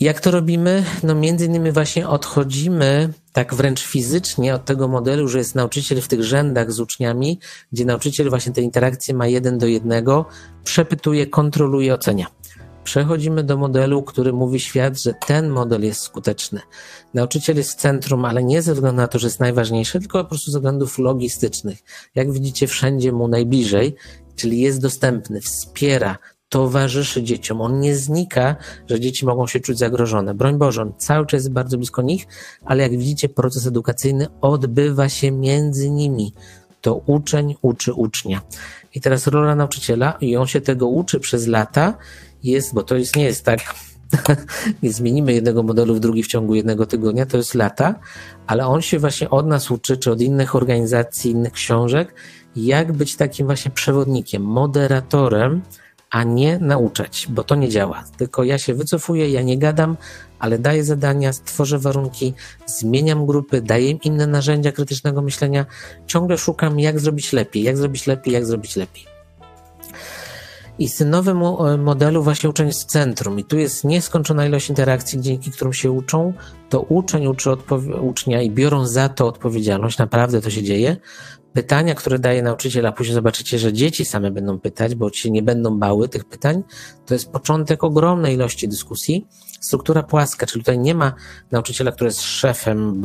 [0.00, 0.84] Jak to robimy?
[1.02, 6.08] No między innymi właśnie odchodzimy tak wręcz fizycznie od tego modelu, że jest nauczyciel w
[6.08, 7.38] tych rzędach z uczniami,
[7.72, 10.26] gdzie nauczyciel właśnie te interakcje ma jeden do jednego,
[10.64, 12.26] przepytuje, kontroluje, ocenia.
[12.84, 16.60] Przechodzimy do modelu, który mówi świat, że ten model jest skuteczny.
[17.14, 20.28] Nauczyciel jest w centrum, ale nie ze względu na to, że jest najważniejszy, tylko po
[20.28, 21.78] prostu ze względów logistycznych.
[22.14, 23.94] Jak widzicie, wszędzie mu najbliżej,
[24.36, 26.18] czyli jest dostępny, wspiera,
[26.52, 27.60] towarzyszy dzieciom.
[27.60, 28.56] On nie znika,
[28.88, 30.34] że dzieci mogą się czuć zagrożone.
[30.34, 32.26] Broń Boże, on cały czas jest bardzo blisko nich,
[32.64, 36.32] ale jak widzicie, proces edukacyjny odbywa się między nimi.
[36.80, 38.40] to uczeń uczy ucznia.
[38.94, 41.94] I teraz rola nauczyciela, i on się tego uczy przez lata,
[42.42, 43.60] jest, bo to jest, nie jest tak,
[44.82, 47.94] nie zmienimy jednego modelu w drugi w ciągu jednego tygodnia, to jest lata,
[48.46, 52.14] ale on się właśnie od nas uczy, czy od innych organizacji, innych książek,
[52.56, 55.62] jak być takim właśnie przewodnikiem, moderatorem,
[56.12, 58.04] a nie nauczać, bo to nie działa.
[58.16, 59.96] Tylko ja się wycofuję, ja nie gadam,
[60.38, 62.34] ale daję zadania, stworzę warunki,
[62.66, 65.66] zmieniam grupy, daję im inne narzędzia krytycznego myślenia,
[66.06, 69.04] ciągle szukam, jak zrobić lepiej, jak zrobić lepiej, jak zrobić lepiej.
[70.78, 73.38] I z nowym e, modelu właśnie uczeń jest w centrum.
[73.38, 76.32] I tu jest nieskończona ilość interakcji, dzięki którym się uczą.
[76.68, 77.50] To uczeń uczy
[78.00, 79.98] ucznia i biorą za to odpowiedzialność.
[79.98, 80.96] Naprawdę to się dzieje.
[81.52, 85.42] Pytania, które daje nauczyciel, a później zobaczycie, że dzieci same będą pytać, bo się nie
[85.42, 86.62] będą bały tych pytań.
[87.06, 89.26] To jest początek ogromnej ilości dyskusji.
[89.60, 91.12] Struktura płaska, czyli tutaj nie ma
[91.50, 93.02] nauczyciela, który jest szefem,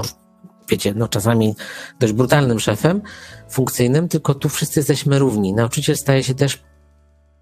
[0.70, 1.56] wiecie, no czasami
[2.00, 3.02] dość brutalnym szefem,
[3.50, 5.54] funkcyjnym, tylko tu wszyscy jesteśmy równi.
[5.54, 6.64] Nauczyciel staje się też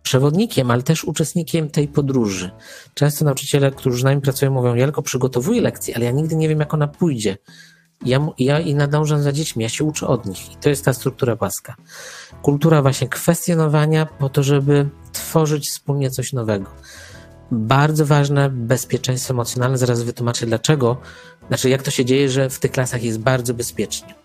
[0.02, 2.52] przewodnikiem, ale też uczestnikiem tej podróży.
[2.94, 6.50] Często nauczyciele, którzy z nami pracują, mówią, ja tylko przygotowuję lekcję, ale ja nigdy nie
[6.50, 7.38] wiem, jak ona pójdzie.
[8.05, 10.51] Ja, ja i nadążam za dziećmi, ja się uczę od nich.
[10.51, 11.75] I to jest ta struktura płaska.
[12.41, 16.65] Kultura właśnie kwestionowania po to, żeby tworzyć wspólnie coś nowego.
[17.51, 19.77] Bardzo ważne bezpieczeństwo emocjonalne.
[19.77, 20.97] Zaraz wytłumaczę dlaczego.
[21.47, 24.15] Znaczy, jak to się dzieje, że w tych klasach jest bardzo bezpiecznie.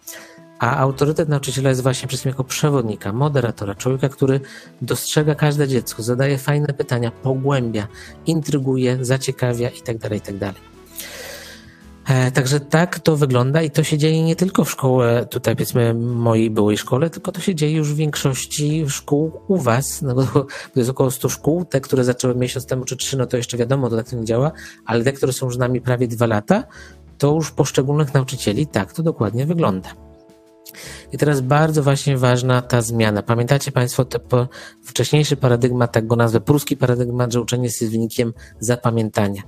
[0.59, 4.41] A autorytet nauczyciela jest właśnie przez jako przewodnika, moderatora, człowieka, który
[4.83, 7.89] dostrzega każde dziecko, zadaje fajne pytania, pogłębia,
[8.27, 9.99] intryguje, zaciekawia itd.
[9.99, 10.53] Tak itd.
[12.11, 15.95] E, także tak to wygląda i to się dzieje nie tylko w szkole, tutaj powiedzmy
[15.95, 20.47] mojej byłej szkole, tylko to się dzieje już w większości szkół u was, no bo
[20.77, 23.91] jest około 100 szkół, te, które zaczęły miesiąc temu czy trzy, no to jeszcze wiadomo,
[23.91, 24.53] to tak to nie działa,
[24.87, 26.65] ale te, które są już z nami prawie dwa lata,
[27.19, 29.89] to już poszczególnych nauczycieli tak to dokładnie wygląda.
[31.13, 33.23] I teraz bardzo właśnie ważna ta zmiana.
[33.23, 34.49] Pamiętacie Państwo te po,
[34.85, 39.43] wcześniejszy paradygmat, tak go nazwę, pruski paradygmat, że uczenie jest wynikiem zapamiętania.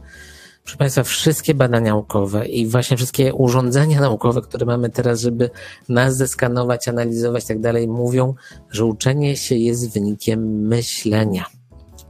[0.64, 5.51] Proszę Państwa, wszystkie badania naukowe i właśnie wszystkie urządzenia naukowe, które mamy teraz, żeby
[5.88, 8.35] nas zeskanować, analizować i tak dalej, mówią,
[8.70, 11.46] że uczenie się jest wynikiem myślenia.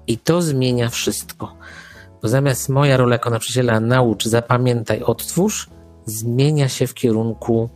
[0.07, 1.57] I to zmienia wszystko.
[2.23, 5.71] Bo zamiast moja rola jako nauczyciela naucz, zapamiętaj, odtwórz,
[6.07, 7.71] zmienia się w kierunku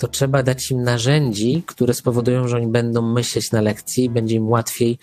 [0.00, 4.36] to trzeba dać im narzędzi, które spowodują, że oni będą myśleć na lekcji i będzie
[4.36, 4.98] im łatwiej,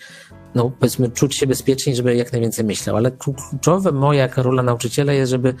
[0.54, 2.96] no powiedzmy, czuć się bezpieczniej, żeby jak najwięcej myślał.
[2.96, 5.54] Ale kluczowe moja jako rola nauczyciela jest, żeby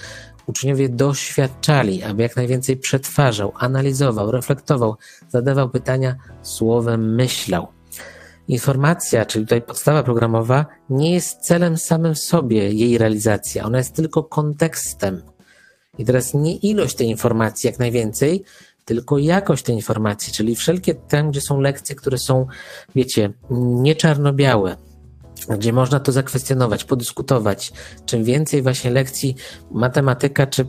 [0.46, 4.96] uczniowie doświadczali, aby jak najwięcej przetwarzał, analizował, reflektował,
[5.28, 7.66] zadawał pytania, słowem myślał.
[8.48, 13.94] Informacja, czyli tutaj podstawa programowa, nie jest celem samym w sobie jej realizacja, ona jest
[13.94, 15.22] tylko kontekstem.
[15.98, 18.44] I teraz nie ilość tej informacji jak najwięcej,
[18.88, 22.46] tylko jakość tej informacji, czyli wszelkie tam, gdzie są lekcje, które są,
[22.94, 24.76] wiecie, nie czarno-białe,
[25.58, 27.72] gdzie można to zakwestionować, podyskutować.
[28.06, 29.36] Czym więcej właśnie lekcji
[29.70, 30.64] matematyka czy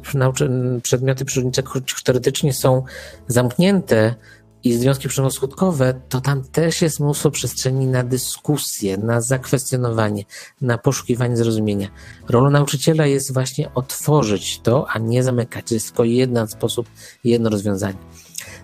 [0.83, 1.63] przedmioty przyrodnicze,
[2.03, 2.83] teoretycznie są
[3.27, 4.15] zamknięte,
[4.63, 10.23] i związki przyczynowo-skutkowe, to tam też jest mnóstwo przestrzeni na dyskusję, na zakwestionowanie,
[10.61, 11.87] na poszukiwanie zrozumienia.
[12.29, 15.67] Rolą nauczyciela jest właśnie otworzyć to, a nie zamykać.
[15.67, 16.89] To jest tylko jeden sposób,
[17.23, 17.97] jedno rozwiązanie.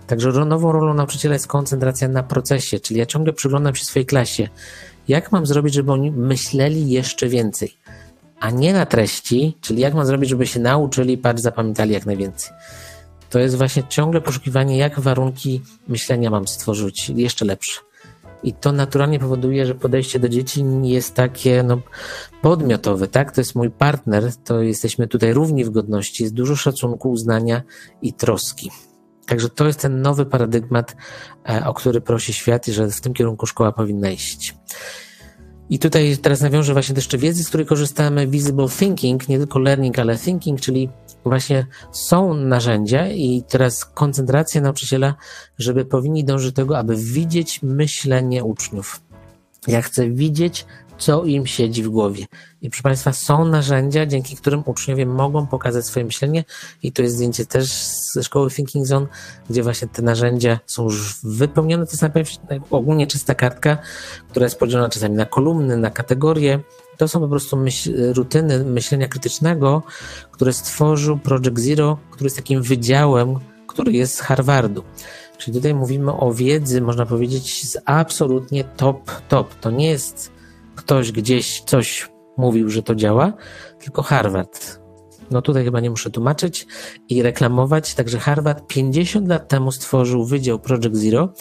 [0.06, 4.48] Także nową rolą nauczyciela jest koncentracja na procesie, czyli ja ciągle przyglądam się swojej klasie.
[5.08, 7.76] Jak mam zrobić, żeby oni myśleli jeszcze więcej,
[8.40, 12.52] a nie na treści, czyli jak mam zrobić, żeby się nauczyli, patrz, zapamiętali jak najwięcej
[13.30, 17.80] to jest właśnie ciągle poszukiwanie, jak warunki myślenia mam stworzyć jeszcze lepsze.
[18.42, 21.80] I to naturalnie powoduje, że podejście do dzieci jest takie no,
[22.42, 23.32] podmiotowe, tak?
[23.32, 27.62] To jest mój partner, to jesteśmy tutaj równi w godności, jest dużo szacunku, uznania
[28.02, 28.70] i troski.
[29.26, 30.96] Także to jest ten nowy paradygmat,
[31.48, 34.54] e, o który prosi świat i że w tym kierunku szkoła powinna iść.
[35.70, 39.58] I tutaj teraz nawiążę właśnie do jeszcze wiedzy, z której korzystamy, visible thinking, nie tylko
[39.58, 40.88] learning, ale thinking, czyli
[41.24, 45.14] właśnie są narzędzia i teraz koncentracja nauczyciela,
[45.58, 49.00] żeby powinni dążyć do tego, aby widzieć myślenie uczniów.
[49.66, 50.66] Ja chcę widzieć,
[50.98, 52.26] co im siedzi w głowie.
[52.62, 56.44] I proszę Państwa, są narzędzia, dzięki którym uczniowie mogą pokazać swoje myślenie
[56.82, 57.72] i to jest zdjęcie też
[58.12, 59.06] ze szkoły Thinking Zone,
[59.50, 61.86] gdzie właśnie te narzędzia są już wypełnione.
[61.86, 62.30] To jest najpierw
[62.70, 63.78] ogólnie czysta kartka,
[64.30, 66.60] która jest podzielona czasami na kolumny, na kategorie.
[66.96, 69.82] To są po prostu myśl, rutyny myślenia krytycznego,
[70.30, 74.82] które stworzył Project Zero, który jest takim wydziałem, który jest z Harvardu.
[75.38, 79.54] Czyli tutaj mówimy o wiedzy, można powiedzieć, z absolutnie top, top.
[79.60, 80.35] To nie jest
[80.76, 83.32] ktoś gdzieś coś mówił, że to działa,
[83.78, 84.80] tylko Harvard.
[85.30, 86.66] No tutaj chyba nie muszę tłumaczyć
[87.08, 87.94] i reklamować.
[87.94, 91.32] Także Harvard 50 lat temu stworzył Wydział Project Zero,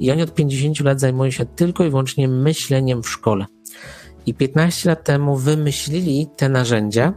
[0.00, 3.46] i oni od 50 lat zajmują się tylko i wyłącznie myśleniem w szkole.
[4.26, 7.12] I 15 lat temu wymyślili te narzędzia,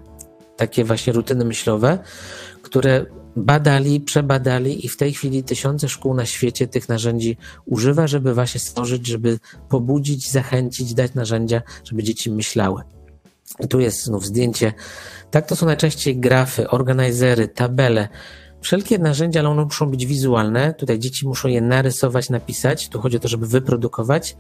[0.58, 2.00] takie właśnie rutyny myślowe,
[2.62, 3.06] które
[3.36, 8.60] badali, przebadali i w tej chwili tysiące szkół na świecie tych narzędzi używa, żeby właśnie
[8.60, 12.82] stworzyć, żeby pobudzić, zachęcić, dać narzędzia, żeby dzieci myślały.
[13.60, 14.74] I tu jest znów zdjęcie.
[15.32, 18.08] Tak to są najczęściej grafy, organizery, tabele,
[18.62, 20.74] wszelkie narzędzia, ale one muszą być wizualne.
[20.74, 22.90] Tutaj dzieci muszą je narysować, napisać.
[22.90, 24.36] Tu chodzi o to, żeby wyprodukować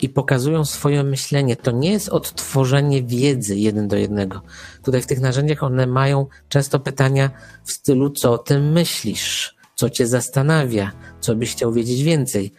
[0.00, 1.56] i pokazują swoje myślenie.
[1.56, 4.42] To nie jest odtworzenie wiedzy jeden do jednego.
[4.82, 7.30] Tutaj w tych narzędziach one mają często pytania
[7.64, 12.52] w stylu, co o tym myślisz, co cię zastanawia, co byś chciał wiedzieć więcej.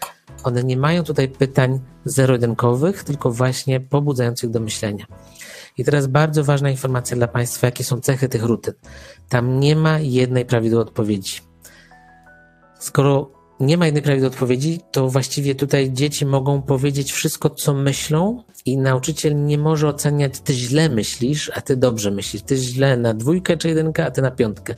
[0.43, 5.05] One nie mają tutaj pytań zero-jedynkowych, tylko właśnie pobudzających do myślenia.
[5.77, 8.73] I teraz bardzo ważna informacja dla Państwa, jakie są cechy tych rutyn.
[9.29, 11.39] Tam nie ma jednej prawidłowej odpowiedzi.
[12.79, 18.43] Skoro nie ma jednej prawidłowej odpowiedzi, to właściwie tutaj dzieci mogą powiedzieć wszystko, co myślą,
[18.65, 22.43] i nauczyciel nie może oceniać, ty źle myślisz, a ty dobrze myślisz.
[22.43, 24.75] Ty źle na dwójkę czy jedynkę, a ty na piątkę.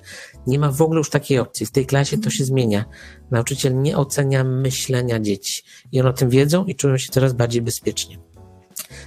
[0.47, 1.65] Nie ma w ogóle już takiej opcji.
[1.65, 2.85] W tej klasie to się zmienia.
[3.31, 5.63] Nauczyciel nie ocenia myślenia dzieci.
[5.91, 8.17] I one o tym wiedzą i czują się coraz bardziej bezpiecznie.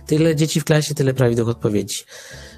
[0.06, 2.04] Tyle dzieci w klasie, tyle prawidłowych odpowiedzi.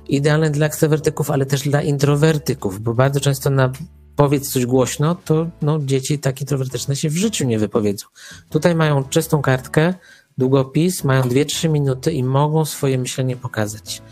[0.08, 3.72] Idealne dla ekstrawertyków, ale też dla introwertyków, bo bardzo często na
[4.16, 8.06] powiedz coś głośno, to no, dzieci tak introwertyczne się w życiu nie wypowiedzą.
[8.50, 9.94] Tutaj mają czystą kartkę,
[10.38, 14.02] długopis, mają 2-3 minuty i mogą swoje myślenie pokazać.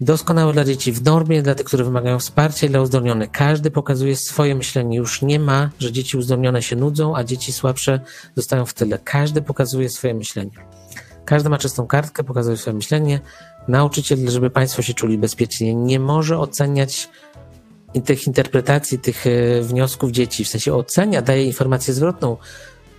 [0.00, 3.30] Doskonałe dla dzieci w normie, dla tych, które wymagają wsparcia i dla uzdolnionych.
[3.30, 4.96] Każdy pokazuje swoje myślenie.
[4.96, 8.00] Już nie ma, że dzieci uzdolnione się nudzą, a dzieci słabsze
[8.36, 8.98] zostają w tyle.
[9.04, 10.50] Każdy pokazuje swoje myślenie.
[11.24, 13.20] Każdy ma czystą kartkę, pokazuje swoje myślenie.
[13.68, 17.08] Nauczyciel, żeby Państwo się czuli bezpiecznie, nie może oceniać
[18.04, 22.36] tych interpretacji, tych e, wniosków dzieci, w sensie ocenia, daje informację zwrotną.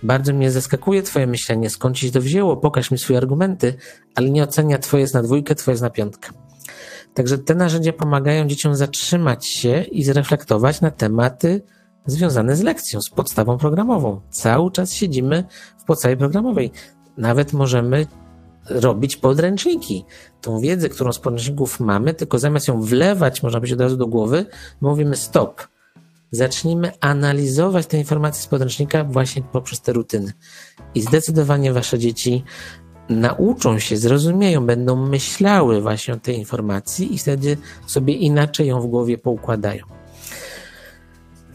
[0.02, 3.74] Bardzo mnie zaskakuje Twoje myślenie, skąd ci to wzięło, pokaż mi swoje argumenty,
[4.14, 6.30] ale nie ocenia Twoje jest na dwójkę, Twoje jest na piątkę.
[7.14, 11.62] Także te narzędzia pomagają dzieciom zatrzymać się i zreflektować na tematy
[12.06, 14.20] związane z lekcją, z podstawą programową.
[14.30, 15.44] Cały czas siedzimy
[15.78, 16.70] w podstawie programowej.
[17.16, 18.06] Nawet możemy
[18.70, 20.04] robić podręczniki.
[20.40, 24.06] Tą wiedzę, którą z podręczników mamy, tylko zamiast ją wlewać, można być od razu do
[24.06, 24.46] głowy,
[24.80, 25.68] mówimy stop.
[26.30, 30.32] Zacznijmy analizować te informacje z podręcznika właśnie poprzez te rutyny.
[30.94, 32.44] I zdecydowanie wasze dzieci
[33.08, 37.56] nauczą się, zrozumieją, będą myślały właśnie o tej informacji i wtedy
[37.86, 39.99] sobie inaczej ją w głowie poukładają.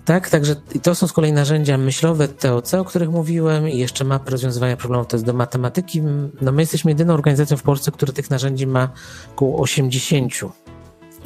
[0.06, 4.32] Tak, także to są z kolei narzędzia myślowe TOC, o których mówiłem i jeszcze mapy
[4.32, 6.02] rozwiązywania problemów to jest do matematyki.
[6.42, 8.90] No my jesteśmy jedyną organizacją w Polsce, która tych narzędzi ma
[9.32, 10.34] około 80.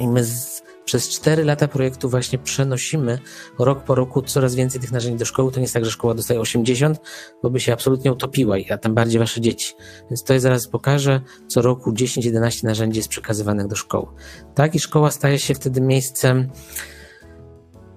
[0.00, 3.18] I my z, przez 4 lata projektu właśnie przenosimy
[3.58, 5.52] rok po roku coraz więcej tych narzędzi do szkoły.
[5.52, 7.00] To nie jest tak, że szkoła dostaje 80,
[7.42, 9.74] bo by się absolutnie utopiła, a tym bardziej wasze dzieci.
[10.10, 11.20] Więc to ja zaraz pokażę.
[11.48, 14.06] Co roku 10-11 narzędzi jest przekazywanych do szkoły.
[14.54, 16.50] Tak, i szkoła staje się wtedy miejscem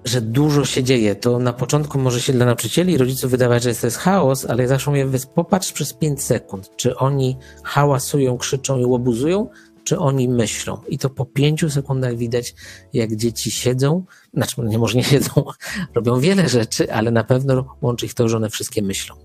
[0.04, 1.14] że dużo się dzieje.
[1.14, 4.62] To na początku może się dla nauczycieli i rodziców wydawać, że to jest chaos, ale
[4.62, 9.48] ja zawsze mówię, popatrz przez 5 sekund, czy oni hałasują, krzyczą i łobuzują,
[9.84, 10.80] czy oni myślą.
[10.88, 12.54] I to po pięciu sekundach widać,
[12.92, 15.44] jak dzieci siedzą, znaczy nie może nie siedzą,
[15.94, 19.16] robią wiele rzeczy, ale na pewno łączy ich to, że one wszystkie myślą.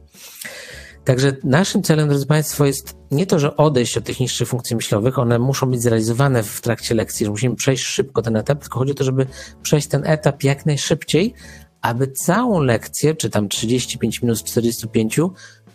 [1.06, 5.20] Także naszym celem, drodzy Państwo, jest nie to, że odejść od tych niższych funkcji myślowych,
[5.20, 8.91] one muszą być zrealizowane w trakcie lekcji, że musimy przejść szybko ten etap, tylko chodzi
[8.91, 9.26] o to, żeby
[9.62, 11.34] przejść ten etap jak najszybciej,
[11.82, 15.20] aby całą lekcję, czy tam 35 minut z 45,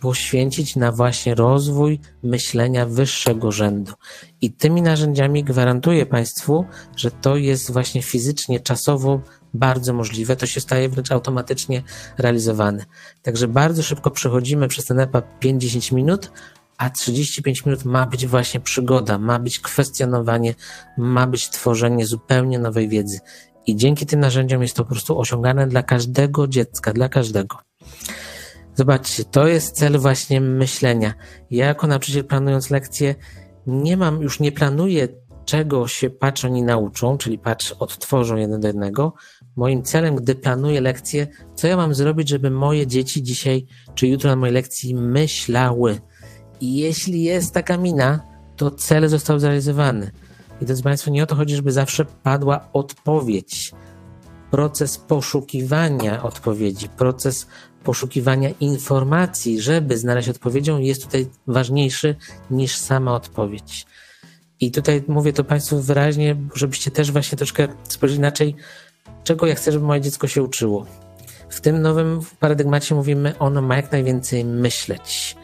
[0.00, 3.92] poświęcić na właśnie rozwój myślenia wyższego rzędu.
[4.40, 6.64] I tymi narzędziami gwarantuję Państwu,
[6.96, 9.20] że to jest właśnie fizycznie, czasowo
[9.54, 11.82] bardzo możliwe, to się staje wręcz automatycznie
[12.18, 12.84] realizowane.
[13.22, 16.30] Także bardzo szybko przechodzimy przez ten etap 5-10 minut,
[16.78, 20.54] a 35 minut ma być właśnie przygoda, ma być kwestionowanie,
[20.98, 23.20] ma być tworzenie zupełnie nowej wiedzy.
[23.66, 27.58] I dzięki tym narzędziom jest to po prostu osiągane dla każdego dziecka, dla każdego.
[28.74, 31.14] Zobaczcie, to jest cel właśnie myślenia.
[31.50, 33.14] Ja jako nauczyciel planując lekcje
[33.66, 35.08] nie mam, już nie planuję
[35.44, 39.14] czego się patrz oni nauczą, czyli patrz odtworzą jeden do jednego.
[39.56, 44.30] Moim celem, gdy planuję lekcję, co ja mam zrobić, żeby moje dzieci dzisiaj czy jutro
[44.30, 46.00] na mojej lekcji myślały.
[46.60, 48.20] I jeśli jest taka mina,
[48.56, 50.10] to cel został zrealizowany.
[50.62, 53.72] I drodzy Państwo, nie o to chodzi, żeby zawsze padła odpowiedź.
[54.50, 57.46] Proces poszukiwania odpowiedzi, proces
[57.84, 62.16] poszukiwania informacji, żeby znaleźć odpowiedzią, jest tutaj ważniejszy
[62.50, 63.86] niż sama odpowiedź.
[64.60, 68.56] I tutaj mówię to Państwu wyraźnie, żebyście też właśnie troszkę spojrzeli inaczej,
[69.24, 70.86] czego ja chcę, żeby moje dziecko się uczyło.
[71.48, 75.36] W tym nowym paradygmacie mówimy, ono ma jak najwięcej myśleć.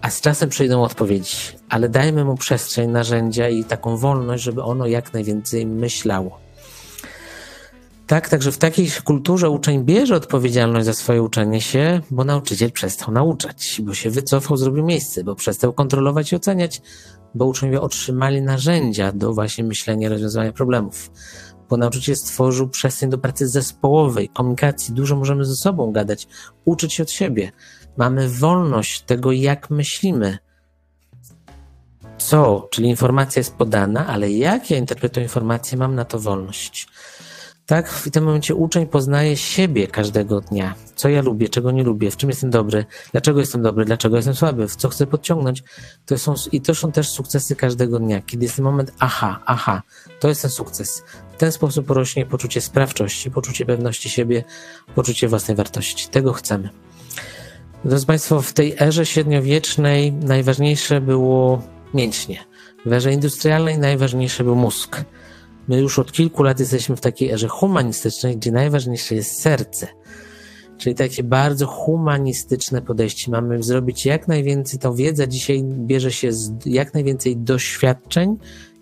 [0.00, 1.36] A z czasem przyjdą odpowiedzi,
[1.68, 6.40] ale dajmy mu przestrzeń, narzędzia i taką wolność, żeby ono jak najwięcej myślało.
[8.06, 13.14] Tak, także w takiej kulturze uczeń bierze odpowiedzialność za swoje uczenie się, bo nauczyciel przestał
[13.14, 16.82] nauczać, bo się wycofał, zrobił miejsce, bo przestał kontrolować i oceniać,
[17.34, 21.10] bo uczniowie otrzymali narzędzia do właśnie myślenia i rozwiązywania problemów.
[21.72, 26.28] Bo nauczyciel stworzył przestrzeń do pracy zespołowej, komunikacji, dużo możemy ze sobą gadać,
[26.64, 27.52] uczyć się od siebie.
[27.96, 30.38] Mamy wolność tego, jak myślimy.
[32.18, 36.88] Co, czyli informacja jest podana, ale jak ja interpretuję informację, mam na to wolność.
[37.66, 40.74] Tak, w tym momencie uczeń poznaje siebie każdego dnia.
[40.94, 44.34] Co ja lubię, czego nie lubię, w czym jestem dobry, dlaczego jestem dobry, dlaczego jestem
[44.34, 45.62] słaby, w co chcę podciągnąć.
[46.06, 48.22] To są, I to są też sukcesy każdego dnia.
[48.22, 49.82] Kiedy jest ten moment, aha, aha,
[50.20, 51.02] to jest ten sukces.
[51.32, 54.44] W ten sposób rośnie poczucie sprawczości, poczucie pewności siebie,
[54.94, 56.08] poczucie własnej wartości.
[56.08, 56.68] Tego chcemy.
[57.84, 61.62] Drodzy Państwo, w tej erze średniowiecznej najważniejsze było
[61.94, 62.44] mięśnie.
[62.86, 65.04] W erze industrialnej najważniejszy był mózg.
[65.68, 69.86] My już od kilku lat jesteśmy w takiej erze humanistycznej, gdzie najważniejsze jest serce.
[70.78, 73.30] Czyli takie bardzo humanistyczne podejście.
[73.30, 78.36] Mamy zrobić jak najwięcej, to wiedza dzisiaj bierze się z jak najwięcej doświadczeń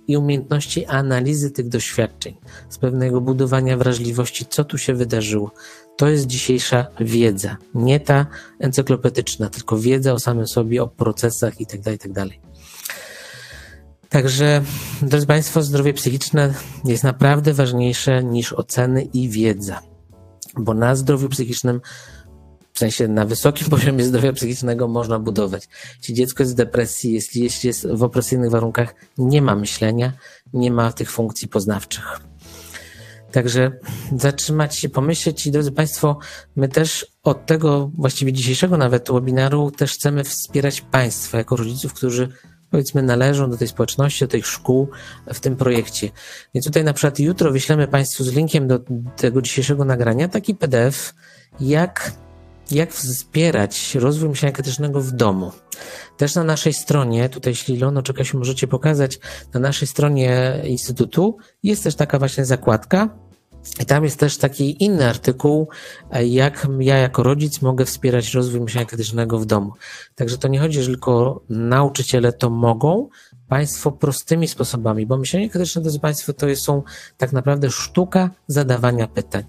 [0.07, 2.37] i umiejętności analizy tych doświadczeń,
[2.69, 5.51] z pewnego budowania wrażliwości, co tu się wydarzyło.
[5.97, 8.27] To jest dzisiejsza wiedza, nie ta
[8.59, 12.27] encyklopedyczna, tylko wiedza o samym sobie, o procesach itd., tak itd.
[14.11, 14.63] Tak Także,
[15.03, 16.55] drodzy Państwo, zdrowie psychiczne
[16.85, 19.81] jest naprawdę ważniejsze niż oceny i wiedza,
[20.57, 21.81] bo na zdrowiu psychicznym,
[22.73, 25.69] w sensie na wysokim poziomie zdrowia psychicznego można budować.
[25.99, 30.13] Jeśli dziecko jest w depresji, jeśli, jeśli jest w opresyjnych warunkach, nie ma myślenia,
[30.53, 32.21] nie ma tych funkcji poznawczych.
[33.33, 33.73] Także
[34.17, 36.19] zatrzymać się, pomyśleć i drodzy Państwo,
[36.57, 42.29] my też od tego właściwie dzisiejszego nawet webinaru też chcemy wspierać Państwa jako rodziców, którzy
[42.71, 44.89] powiedzmy należą do tej społeczności, do tych szkół
[45.35, 46.11] w tym projekcie.
[46.55, 48.81] Więc tutaj na przykład jutro wyślemy Państwu z linkiem do
[49.17, 51.15] tego dzisiejszego nagrania taki PDF,
[51.61, 52.13] jak,
[52.71, 55.53] jak wspierać rozwój myślenia krytycznego w domu.
[56.17, 59.19] Też na naszej stronie, tutaj jeśli Ilono czy Kasiu możecie pokazać,
[59.55, 63.09] na naszej stronie Instytutu jest też taka właśnie zakładka,
[63.81, 65.69] i tam jest też taki inny artykuł,
[66.25, 69.73] jak ja jako rodzic mogę wspierać rozwój myślenia krytycznego w domu.
[70.15, 73.09] Także to nie chodzi, że tylko nauczyciele to mogą,
[73.51, 76.83] Państwo prostymi sposobami, bo myślenie krytyczne, drodzy Państwo, to są
[77.17, 79.45] tak naprawdę sztuka zadawania pytań.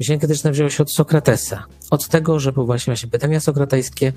[0.00, 1.64] Myślenie krytyczne wzięło się od Sokratesa.
[1.90, 4.12] Od tego, że właśnie, właśnie pytania sokratejskie,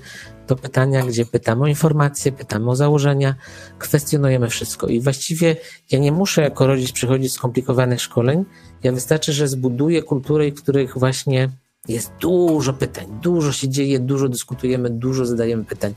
[0.46, 3.34] to pytania, gdzie pytamy o informacje, pytamy o założenia,
[3.78, 4.86] kwestionujemy wszystko.
[4.86, 5.56] I właściwie
[5.90, 8.44] ja nie muszę jako rodzic przychodzić z skomplikowanych szkoleń,
[8.82, 11.50] ja wystarczy, że zbuduję kulturę, w których właśnie
[11.88, 15.94] jest dużo pytań, dużo się dzieje, dużo dyskutujemy, dużo zadajemy pytań.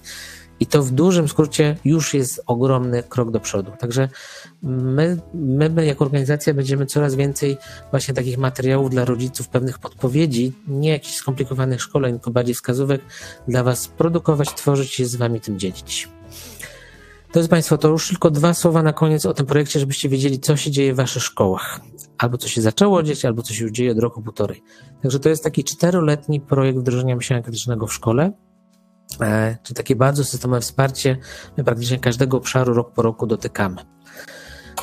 [0.59, 3.71] I to w dużym skrócie już jest ogromny krok do przodu.
[3.79, 4.09] Także
[4.63, 7.57] my, my jako organizacja będziemy coraz więcej
[7.91, 13.01] właśnie takich materiałów dla rodziców, pewnych podpowiedzi, nie jakichś skomplikowanych szkoleń, tylko bardziej wskazówek
[13.47, 16.09] dla Was produkować, tworzyć i z Wami tym dzielić.
[17.33, 20.57] Drodzy Państwo, to już tylko dwa słowa na koniec o tym projekcie, żebyście wiedzieli, co
[20.57, 21.81] się dzieje w Waszych szkołach.
[22.17, 24.63] Albo co się zaczęło dzieć, albo co się już dzieje od roku półtorej.
[25.01, 28.31] Także to jest taki czteroletni projekt wdrożenia myślenia krytycznego w szkole.
[29.21, 31.17] E, czy takie bardzo systemowe wsparcie
[31.65, 33.85] praktycznie każdego obszaru rok po roku dotykamy.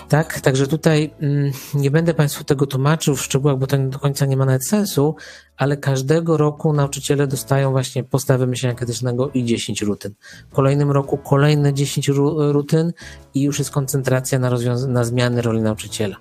[0.09, 4.27] Tak, także tutaj mm, nie będę Państwu tego tłumaczył w szczegółach, bo to do końca
[4.27, 5.16] nie ma nawet sensu,
[5.57, 10.14] ale każdego roku nauczyciele dostają właśnie postawę myślenia krytycznego i 10 rutyn.
[10.51, 12.93] W kolejnym roku kolejne 10 rutyn
[13.35, 14.51] i już jest koncentracja na,
[14.89, 16.16] na zmiany roli nauczyciela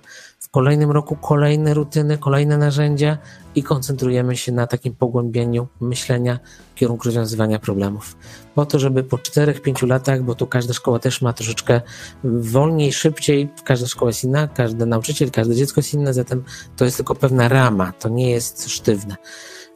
[0.48, 3.18] kolejnym roku kolejne rutyny, kolejne narzędzia
[3.54, 6.38] i koncentrujemy się na takim pogłębieniu myślenia
[6.74, 8.16] w kierunku rozwiązywania problemów.
[8.54, 11.80] Po to, żeby po 4-5 latach, bo tu każda szkoła też ma troszeczkę
[12.24, 16.44] wolniej, szybciej, każda szkoła jest inna, każdy nauczyciel, każde dziecko jest inne, zatem
[16.76, 19.16] to jest tylko pewna rama, to nie jest sztywne.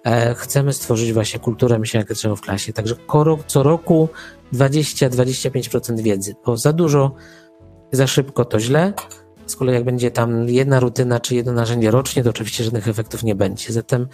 [0.05, 2.95] E, chcemy stworzyć właśnie kulturę myślenia krytycznego w klasie, także
[3.47, 4.09] co roku
[4.53, 7.15] 20-25% wiedzy, bo za dużo,
[7.93, 8.93] za szybko to źle,
[9.49, 13.23] z kolei jak będzie tam jedna rutyna czy jedno narzędzie rocznie, to oczywiście żadnych efektów
[13.23, 13.73] nie będzie.
[13.73, 14.09] Zatem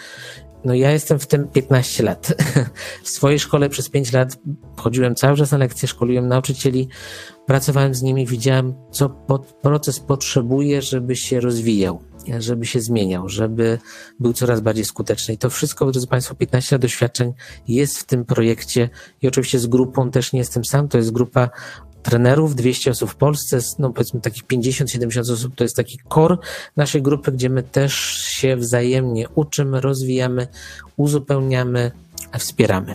[0.65, 2.35] no ja jestem w tym 15 lat.
[3.05, 4.39] W swojej szkole przez 5 lat
[4.77, 6.89] chodziłem cały czas na lekcje, szkoliłem nauczycieli,
[7.47, 12.03] pracowałem z nimi, widziałem, co pod, proces potrzebuje, żeby się rozwijał,
[12.39, 13.79] żeby się zmieniał, żeby
[14.21, 15.35] był coraz bardziej skuteczny.
[15.35, 17.33] I to wszystko, drodzy Państwo, 15 lat doświadczeń
[17.69, 18.91] jest w tym projekcie
[19.23, 21.51] i oczywiście z grupą też nie jestem sam, to jest grupa
[22.05, 26.37] trenerów, 200 osób w Polsce, no powiedzmy takich 50-70 osób to jest taki core
[26.77, 27.95] naszej grupy, gdzie my też
[28.29, 30.49] się wzajemnie uczymy, rozwijamy,
[30.97, 31.91] uzupełniamy,
[32.39, 32.95] wspieramy.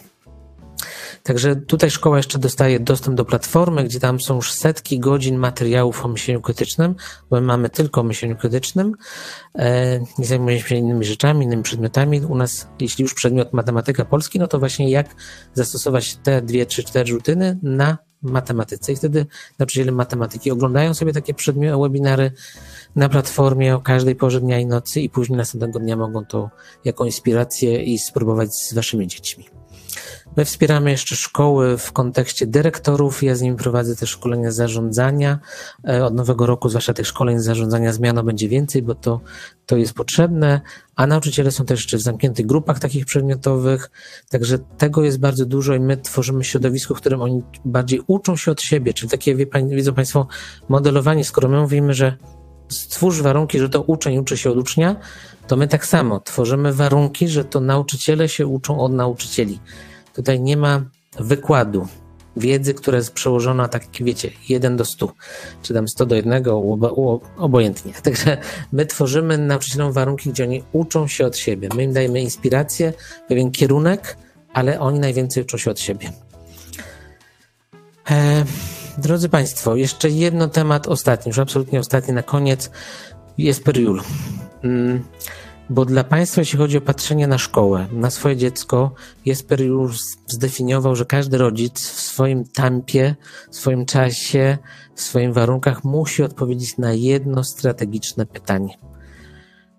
[1.23, 6.05] Także tutaj szkoła jeszcze dostaje dostęp do platformy, gdzie tam są już setki godzin materiałów
[6.05, 6.95] o myśleniu krytycznym,
[7.29, 8.95] bo my mamy tylko o myśleniu krytycznym.
[9.55, 12.21] E, nie zajmujemy się innymi rzeczami, innymi przedmiotami.
[12.21, 15.15] U nas, jeśli już przedmiot matematyka polski, no to właśnie jak
[15.53, 18.91] zastosować te dwie, trzy, cztery rutyny na matematyce.
[18.91, 19.25] I wtedy
[19.59, 22.31] nauczyciele matematyki oglądają sobie takie przedmioty, webinary
[22.95, 26.49] na platformie o każdej porze dnia i nocy i później następnego dnia mogą to
[26.85, 29.58] jako inspirację i spróbować z waszymi dziećmi.
[30.37, 33.23] My wspieramy jeszcze szkoły w kontekście dyrektorów.
[33.23, 35.39] Ja z nimi prowadzę też szkolenia zarządzania.
[35.87, 39.21] E, od nowego roku, zwłaszcza tych szkoleń zarządzania zmianą będzie więcej, bo to,
[39.65, 40.61] to jest potrzebne,
[40.95, 43.91] a nauczyciele są też jeszcze w zamkniętych grupach takich przedmiotowych,
[44.29, 48.51] także tego jest bardzo dużo i my tworzymy środowisko, w którym oni bardziej uczą się
[48.51, 50.27] od siebie, czyli takie, wie, wiedzą Państwo,
[50.69, 52.17] modelowanie, skoro my mówimy, że
[52.69, 54.95] stwórz warunki, że to uczeń uczy się od ucznia,
[55.47, 59.59] to my tak samo tworzymy warunki, że to nauczyciele się uczą od nauczycieli.
[60.19, 60.81] Tutaj nie ma
[61.19, 61.87] wykładu
[62.37, 65.13] wiedzy, która jest przełożona tak, wiecie, 1 do 100,
[65.63, 66.43] czy tam 100 do 1,
[67.37, 67.93] obojętnie.
[68.03, 68.37] Także
[68.71, 71.69] my tworzymy nauczycielom warunki, gdzie oni uczą się od siebie.
[71.75, 72.93] My im dajemy inspirację,
[73.27, 74.17] pewien kierunek,
[74.53, 76.11] ale oni najwięcej uczą się od siebie.
[78.11, 78.45] E,
[78.97, 82.71] drodzy Państwo, jeszcze jedno temat ostatni, już absolutnie ostatni na koniec,
[83.37, 84.01] jest periul.
[84.63, 85.03] Mm
[85.69, 88.91] bo dla Państwa, jeśli chodzi o patrzenie na szkołę, na swoje dziecko,
[89.25, 93.15] Jesper już zdefiniował, że każdy rodzic w swoim tempie,
[93.51, 94.57] w swoim czasie,
[94.95, 98.77] w swoich warunkach musi odpowiedzieć na jedno strategiczne pytanie.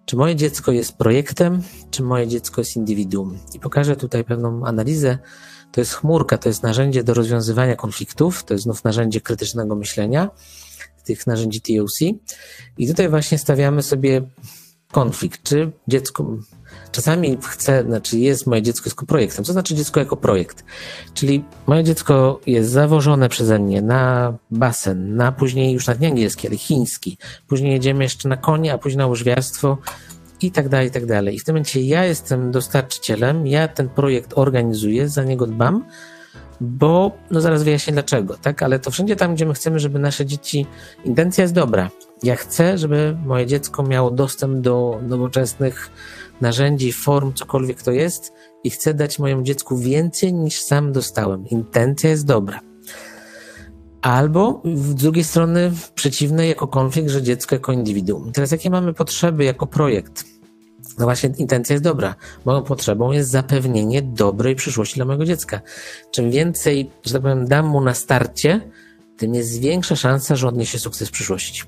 [0.04, 3.38] Czy moje dziecko jest projektem, czy moje dziecko jest indywiduum?
[3.54, 5.18] I pokażę tutaj pewną analizę.
[5.72, 10.30] To jest chmurka, to jest narzędzie do rozwiązywania konfliktów, to jest znów narzędzie krytycznego myślenia,
[11.04, 11.98] tych narzędzi TOC.
[12.78, 14.22] I tutaj właśnie stawiamy sobie
[14.92, 16.36] konflikt, czy dziecko,
[16.92, 19.44] czasami chcę, znaczy jest moje dziecko jako projektem.
[19.44, 20.64] Co znaczy dziecko jako projekt?
[21.14, 26.46] Czyli moje dziecko jest zawożone przeze mnie na basen, na później już nawet nie angielski,
[26.48, 27.18] ale chiński.
[27.48, 29.78] Później jedziemy jeszcze na konie, a później na łyżwiarstwo
[30.40, 31.34] i tak dalej, i tak dalej.
[31.34, 35.84] I w tym momencie ja jestem dostarczycielem, ja ten projekt organizuję, za niego dbam,
[36.60, 38.62] bo, no zaraz wyjaśnię dlaczego, tak?
[38.62, 40.66] Ale to wszędzie tam, gdzie my chcemy, żeby nasze dzieci,
[41.04, 41.90] intencja jest dobra.
[42.22, 45.90] Ja chcę, żeby moje dziecko miało dostęp do nowoczesnych
[46.40, 48.32] narzędzi, form, cokolwiek to jest
[48.64, 51.48] i chcę dać mojemu dziecku więcej niż sam dostałem.
[51.48, 52.60] Intencja jest dobra.
[54.02, 58.32] Albo z drugiej strony przeciwne jako konflikt, że dziecko jako indywiduum.
[58.32, 60.24] Teraz jakie mamy potrzeby jako projekt?
[60.98, 62.14] No właśnie, intencja jest dobra.
[62.44, 65.60] Moją potrzebą jest zapewnienie dobrej przyszłości dla mojego dziecka.
[66.10, 68.60] Czym więcej, że tak powiem, dam mu na starcie,
[69.16, 71.62] tym jest większa szansa, że odniesie sukces w przyszłości.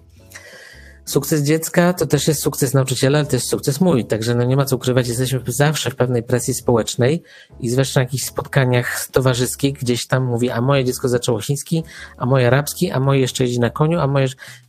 [1.04, 4.56] Sukces dziecka to też jest sukces nauczyciela, ale to jest sukces mój, także no nie
[4.56, 7.22] ma co ukrywać, jesteśmy zawsze w pewnej presji społecznej
[7.60, 11.84] i zwłaszcza na jakichś spotkaniach towarzyskich, gdzieś tam mówi, a moje dziecko zaczęło chiński,
[12.16, 14.26] a moje arabski, a moje jeszcze jeździ na koniu, a moje...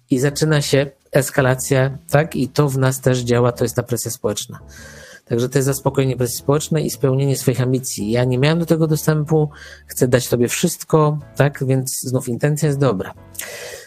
[0.09, 2.35] I zaczyna się eskalacja, tak?
[2.35, 4.59] I to w nas też działa, to jest ta presja społeczna.
[5.25, 8.11] Także to jest zaspokojenie presji społecznej i spełnienie swoich ambicji.
[8.11, 9.49] Ja nie miałem do tego dostępu,
[9.87, 11.63] chcę dać Tobie wszystko, tak?
[11.65, 13.13] Więc znów intencja jest dobra.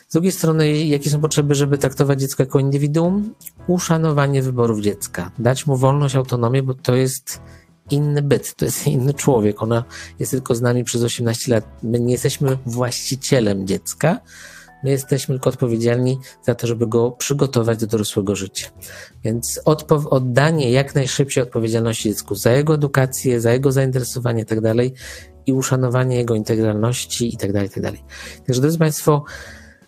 [0.08, 3.34] Z drugiej strony, jakie są potrzeby, żeby traktować dziecko jako indywiduum?
[3.66, 5.30] Uszanowanie wyborów dziecka.
[5.38, 7.40] Dać mu wolność, autonomię, bo to jest
[7.90, 9.62] inny byt, to jest inny człowiek.
[9.62, 9.84] Ona
[10.18, 11.64] jest tylko z nami przez 18 lat.
[11.82, 14.20] My nie jesteśmy właścicielem dziecka,
[14.84, 18.68] My jesteśmy tylko odpowiedzialni za to, żeby go przygotować do dorosłego życia.
[19.24, 19.60] Więc
[20.10, 24.58] oddanie jak najszybciej odpowiedzialności dziecku za jego edukację, za jego zainteresowanie i tak
[25.46, 27.94] i uszanowanie jego integralności i tak dalej, i tak.
[28.46, 29.24] Także drodzy Państwo,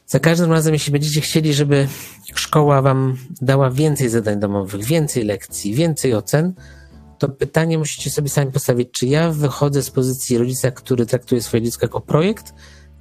[0.09, 1.89] za każdym razem, jeśli będziecie chcieli, żeby
[2.35, 6.55] szkoła Wam dała więcej zadań domowych, więcej lekcji, więcej ocen,
[7.19, 11.63] to pytanie musicie sobie sami postawić, czy ja wychodzę z pozycji rodzica, który traktuje swoje
[11.63, 12.55] dziecko jako projekt,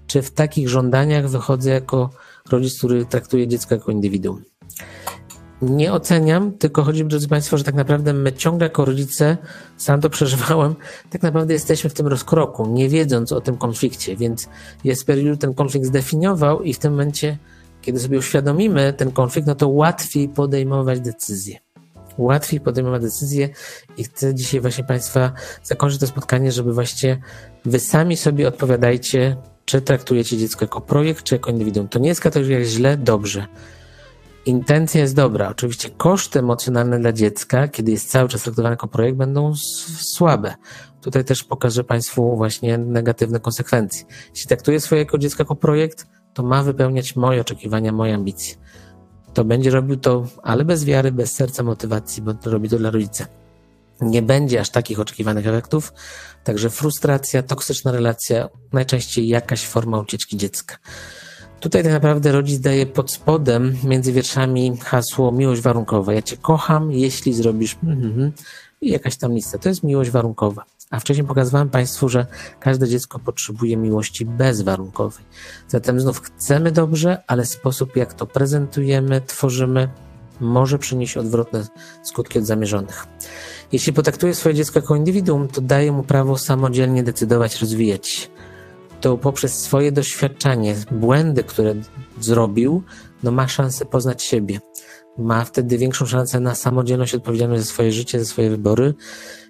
[0.07, 2.09] czy w takich żądaniach wychodzę jako
[2.49, 4.43] rodzic, który traktuje dziecko jako indywiduum.
[5.61, 9.37] Nie oceniam, tylko chodzi, drodzy Państwo, że tak naprawdę my ciągle jako rodzice,
[9.77, 10.75] sam to przeżywałem,
[11.09, 14.49] tak naprawdę jesteśmy w tym rozkroku, nie wiedząc o tym konflikcie, więc
[14.83, 17.37] Jesper Juhl ten konflikt zdefiniował i w tym momencie,
[17.81, 21.59] kiedy sobie uświadomimy ten konflikt, no to łatwiej podejmować decyzje.
[22.17, 23.49] Łatwiej podejmować decyzje
[23.97, 25.31] i chcę dzisiaj właśnie Państwa
[25.63, 27.21] zakończyć to spotkanie, żeby właśnie
[27.65, 31.87] Wy sami sobie odpowiadajcie czy traktujecie dziecko jako projekt, czy jako indywiduum.
[31.87, 33.47] To nie jest kategoria źle, dobrze.
[34.47, 35.49] Intencja jest dobra.
[35.49, 39.55] Oczywiście koszty emocjonalne dla dziecka, kiedy jest cały czas traktowany jako projekt, będą
[39.99, 40.55] słabe.
[41.01, 44.05] Tutaj też pokażę Państwu właśnie negatywne konsekwencje.
[44.29, 48.55] Jeśli traktuje swojego dziecka jako projekt, to ma wypełniać moje oczekiwania, moje ambicje.
[49.33, 52.91] To będzie robił to, ale bez wiary, bez serca, motywacji, bo to robi to dla
[52.91, 53.25] rodzica.
[54.01, 55.93] Nie będzie aż takich oczekiwanych efektów,
[56.43, 60.77] także frustracja, toksyczna relacja, najczęściej jakaś forma ucieczki dziecka.
[61.59, 66.13] Tutaj tak naprawdę rodzic daje pod spodem między wierszami hasło miłość warunkowa.
[66.13, 68.31] Ja cię kocham, jeśli zrobisz mm,
[68.81, 69.57] i jakaś tam lista.
[69.57, 70.63] To jest miłość warunkowa.
[70.89, 72.25] A wcześniej pokazywałem Państwu, że
[72.59, 75.25] każde dziecko potrzebuje miłości bezwarunkowej.
[75.67, 79.89] Zatem znów chcemy dobrze, ale sposób, jak to prezentujemy, tworzymy,
[80.39, 81.67] może przynieść odwrotne
[82.03, 83.07] skutki od zamierzonych.
[83.71, 88.27] Jeśli potraktuje swoje dziecko jako indywiduum, to daje mu prawo samodzielnie decydować, rozwijać się.
[89.01, 91.75] To poprzez swoje doświadczenie, błędy, które
[92.19, 92.83] zrobił,
[93.23, 94.59] no ma szansę poznać siebie.
[95.17, 98.93] Ma wtedy większą szansę na samodzielność, odpowiedzialność za swoje życie, za swoje wybory.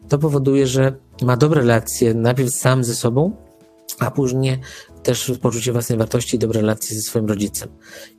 [0.10, 3.36] To powoduje, że ma dobre relacje najpierw sam ze sobą,
[4.00, 4.60] a później
[5.08, 7.70] też poczucie własnej wartości i dobre relacje ze swoim rodzicem.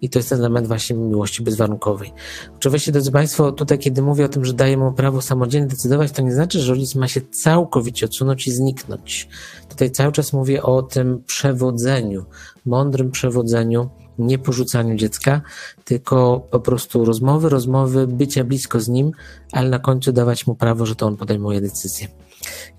[0.01, 2.12] I to jest ten element właśnie miłości bezwarunkowej.
[2.57, 6.22] Oczywiście, drodzy Państwo, tutaj kiedy mówię o tym, że daje mu prawo samodzielnie decydować, to
[6.22, 9.28] nie znaczy, że rodzic ma się całkowicie odsunąć i zniknąć.
[9.68, 12.24] Tutaj cały czas mówię o tym przewodzeniu,
[12.66, 15.41] mądrym przewodzeniu, nie porzucaniu dziecka,
[15.84, 19.11] tylko po prostu rozmowy, rozmowy, bycia blisko z nim,
[19.53, 22.09] ale na końcu dawać mu prawo, że to on podejmuje decyzję.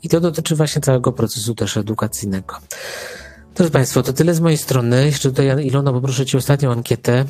[0.04, 2.56] I to dotyczy właśnie całego procesu też edukacyjnego.
[3.56, 5.06] Drodzy Państwo, to tyle z mojej strony.
[5.06, 7.26] Jeszcze tutaj, Ilona, poproszę Cię ostatnią ankietę.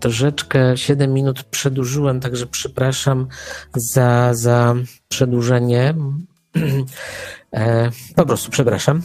[0.00, 3.26] Troszeczkę 7 minut przedłużyłem, także przepraszam
[3.74, 4.74] za, za
[5.08, 5.94] przedłużenie.
[7.54, 9.02] E, po prostu przepraszam.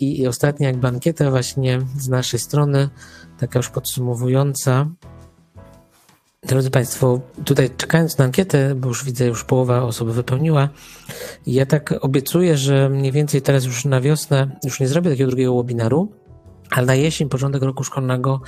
[0.00, 2.88] I, I ostatnia jakby ankieta właśnie z naszej strony,
[3.38, 4.86] taka już podsumowująca.
[6.46, 10.68] Drodzy Państwo, tutaj czekając na ankietę, bo już widzę, już połowa osób wypełniła,
[11.46, 15.56] ja tak obiecuję, że mniej więcej teraz już na wiosnę już nie zrobię takiego drugiego
[15.56, 16.12] webinaru,
[16.70, 18.40] ale na jesień, początek roku szkolnego,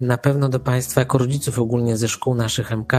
[0.00, 2.92] na pewno do Państwa, jako rodziców ogólnie ze szkół naszych MK,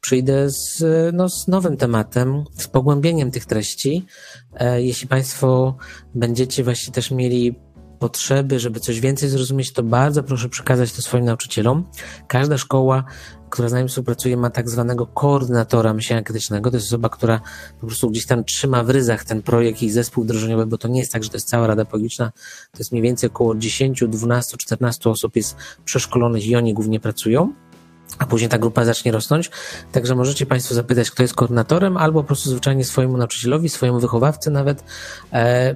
[0.00, 4.06] przyjdę z, no, z nowym tematem, z pogłębieniem tych treści.
[4.54, 5.76] E, jeśli Państwo
[6.14, 7.66] będziecie właśnie też mieli
[7.98, 11.84] potrzeby, żeby coś więcej zrozumieć, to bardzo proszę przekazać to swoim nauczycielom.
[12.28, 13.04] Każda szkoła
[13.50, 16.70] która z nami współpracuje, ma tak zwanego koordynatora myślenia krytycznego.
[16.70, 17.40] To jest osoba, która
[17.80, 21.00] po prostu gdzieś tam trzyma w ryzach ten projekt i zespół wdrożeniowy, bo to nie
[21.00, 22.32] jest tak, że to jest cała Rada Pedagogiczna.
[22.72, 27.52] To jest mniej więcej około 10, 12, 14 osób jest przeszkolonych i oni głównie pracują
[28.18, 29.50] a później ta grupa zacznie rosnąć.
[29.92, 34.50] Także możecie Państwo zapytać, kto jest koordynatorem, albo po prostu zwyczajnie swojemu nauczycielowi, swojemu wychowawcy
[34.50, 34.84] nawet,
[35.32, 35.74] e,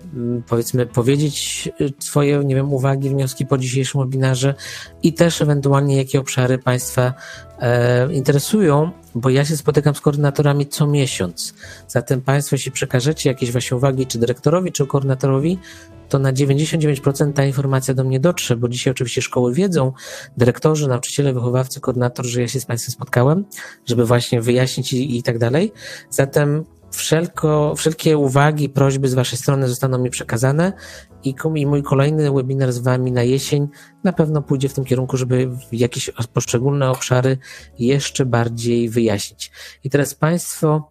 [0.49, 4.55] powiedzmy, powiedzieć y, swoje, nie wiem, uwagi, wnioski po dzisiejszym webinarze
[5.03, 7.15] i też ewentualnie jakie obszary Państwa
[7.61, 11.55] e, interesują, bo ja się spotykam z koordynatorami co miesiąc.
[11.89, 15.59] Zatem Państwo, jeśli przekażecie jakieś właśnie uwagi, czy dyrektorowi, czy koordynatorowi,
[16.11, 19.93] to na 99% ta informacja do mnie dotrze, bo dzisiaj oczywiście szkoły wiedzą,
[20.37, 23.45] dyrektorzy, nauczyciele, wychowawcy, koordynator, że ja się z Państwem spotkałem,
[23.87, 25.73] żeby właśnie wyjaśnić i, i tak dalej.
[26.11, 30.73] Zatem wszelko, wszelkie uwagi, prośby z Waszej strony zostaną mi przekazane
[31.25, 33.69] i, i mój kolejny webinar z Wami na jesień
[34.05, 37.39] na pewno pójdzie w tym kierunku, żeby jakieś poszczególne obszary
[37.79, 39.51] jeszcze bardziej wyjaśnić.
[39.85, 40.89] I teraz Państwo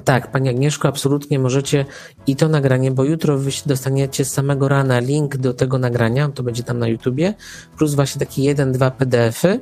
[0.00, 1.84] tak, Pani Agnieszko, absolutnie możecie
[2.26, 4.98] i to nagranie, bo jutro wy dostaniecie z samego rana.
[4.98, 7.34] Link do tego nagrania, to będzie tam na YouTubie,
[7.78, 9.60] plus właśnie takie jeden, dwa PDFy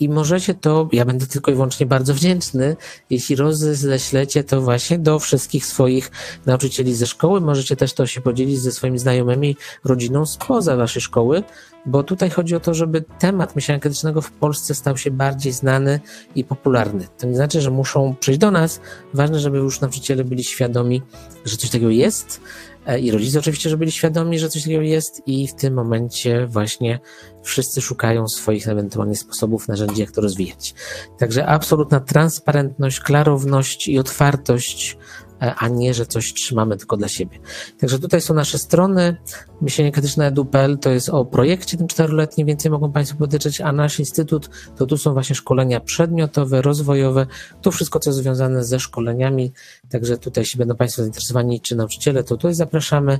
[0.00, 2.76] i możecie to, ja będę tylko i wyłącznie bardzo wdzięczny,
[3.10, 6.10] jeśli roześlecie to właśnie do wszystkich swoich
[6.46, 11.42] nauczycieli ze szkoły, możecie też to się podzielić ze swoimi znajomymi, rodziną spoza Waszej szkoły,
[11.86, 16.00] bo tutaj chodzi o to, żeby temat myślenia krytycznego w Polsce stał się bardziej znany
[16.34, 17.08] i popularny.
[17.18, 18.80] To nie znaczy, że muszą przyjść do nas.
[19.14, 21.02] Ważne, żeby już nauczyciele byli świadomi,
[21.44, 25.22] że coś takiego jest e, i rodzice oczywiście, że byli świadomi, że coś takiego jest
[25.26, 27.00] i w tym momencie właśnie
[27.42, 30.74] wszyscy szukają swoich ewentualnych sposobów, narzędzi, jak to rozwijać.
[31.18, 37.38] Także absolutna transparentność, klarowność i otwartość E, a nie, że coś trzymamy tylko dla siebie.
[37.78, 39.16] Także tutaj są nasze strony.
[39.60, 43.98] Myślenie krytyczne edu.pl to jest o projekcie tym czteroletnim, więcej mogą Państwo dotyczyć, a nasz
[43.98, 47.26] instytut to tu są właśnie szkolenia przedmiotowe, rozwojowe,
[47.62, 49.52] to wszystko, co jest związane ze szkoleniami.
[49.88, 53.18] Także tutaj, jeśli będą Państwo zainteresowani, czy nauczyciele, to tutaj zapraszamy.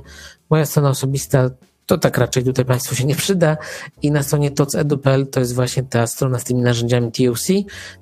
[0.49, 1.49] Moja strona osobista
[1.91, 3.57] to tak raczej tutaj Państwu się nie przyda.
[4.01, 7.47] I na stronie tocedu.pl to jest właśnie ta strona z tymi narzędziami TOC.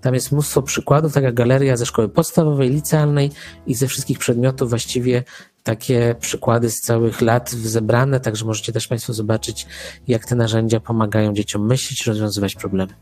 [0.02, 3.32] Tam jest mnóstwo przykładów, taka galeria ze szkoły podstawowej, licealnej
[3.68, 5.24] i ze wszystkich przedmiotów właściwie
[5.64, 9.68] takie przykłady z całych lat zebrane, także możecie też Państwo zobaczyć,
[10.08, 12.94] jak te narzędzia pomagają dzieciom myśleć, rozwiązywać problemy.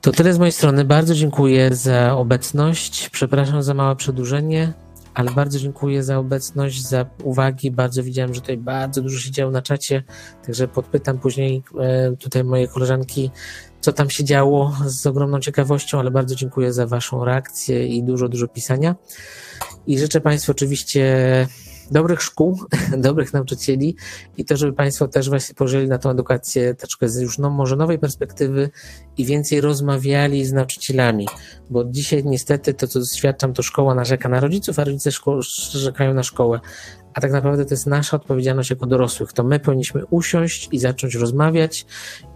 [0.00, 0.84] To tyle z mojej strony.
[0.84, 3.08] Bardzo dziękuję za obecność.
[3.08, 4.72] Przepraszam za małe przedłużenie,
[5.14, 7.70] ale bardzo dziękuję za obecność, za uwagi.
[7.70, 10.02] Bardzo widziałem, że tutaj bardzo dużo się działo na czacie,
[10.46, 13.30] także podpytam później e, tutaj moje koleżanki,
[13.80, 18.28] co tam się działo z ogromną ciekawością, ale bardzo dziękuję za Waszą reakcję i dużo,
[18.28, 18.94] dużo pisania.
[19.86, 21.12] I życzę Państwu oczywiście
[21.92, 22.60] dobrych szkół,
[22.96, 23.96] dobrych nauczycieli
[24.36, 27.76] i to, żeby Państwo też właśnie pożyli na tą edukację troszkę z już no, może
[27.76, 28.70] nowej perspektywy
[29.16, 31.28] i więcej rozmawiali z nauczycielami,
[31.70, 36.14] bo dzisiaj niestety to, co doświadczam, to szkoła narzeka na rodziców, a rodzice szko- narzekają
[36.14, 36.60] na szkołę,
[37.14, 39.32] a tak naprawdę to jest nasza odpowiedzialność jako dorosłych.
[39.32, 41.86] To my powinniśmy usiąść i zacząć rozmawiać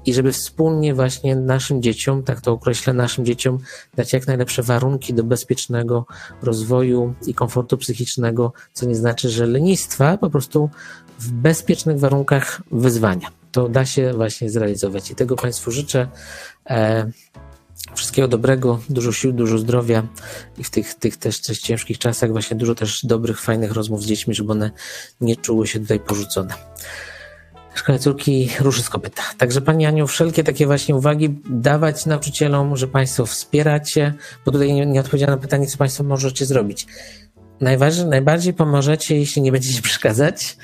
[0.07, 3.59] i żeby wspólnie właśnie naszym dzieciom, tak to określę, naszym dzieciom
[3.95, 6.07] dać jak najlepsze warunki do bezpiecznego
[6.43, 10.71] rozwoju i komfortu psychicznego, co nie znaczy, że lenistwa, po prostu
[11.19, 13.29] w bezpiecznych warunkach wyzwania.
[13.53, 16.09] To da się właśnie zrealizować i tego Państwu życzę.
[17.95, 20.03] Wszystkiego dobrego, dużo sił, dużo zdrowia
[20.59, 24.07] i w tych, tych też, też ciężkich czasach właśnie dużo też dobrych, fajnych rozmów z
[24.07, 24.71] dziećmi, żeby one
[25.21, 26.55] nie czuły się tutaj porzucone.
[27.75, 29.23] Szkoła córki ruszy z kopyta.
[29.39, 34.15] Także Pani Aniu, wszelkie takie właśnie uwagi dawać nauczycielom, że Państwo wspieracie,
[34.45, 36.87] bo tutaj nie, nie na pytanie, co Państwo możecie zrobić.
[37.61, 40.57] Najważniej, najbardziej pomożecie, jeśli nie będziecie przeszkadzać,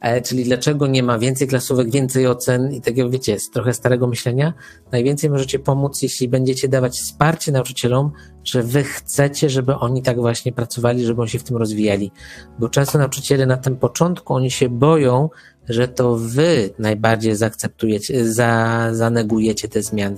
[0.00, 4.06] e, czyli dlaczego nie ma więcej klasówek, więcej ocen i takiego, wiecie, z trochę starego
[4.06, 4.52] myślenia.
[4.92, 8.12] Najwięcej możecie pomóc, jeśli będziecie dawać wsparcie nauczycielom,
[8.44, 12.12] że wy chcecie, żeby oni tak właśnie pracowali, żeby oni się w tym rozwijali.
[12.58, 15.30] Bo często nauczyciele na tym początku, oni się boją,
[15.68, 20.16] że to wy najbardziej zaakceptujecie, za, zanegujecie te zmiany.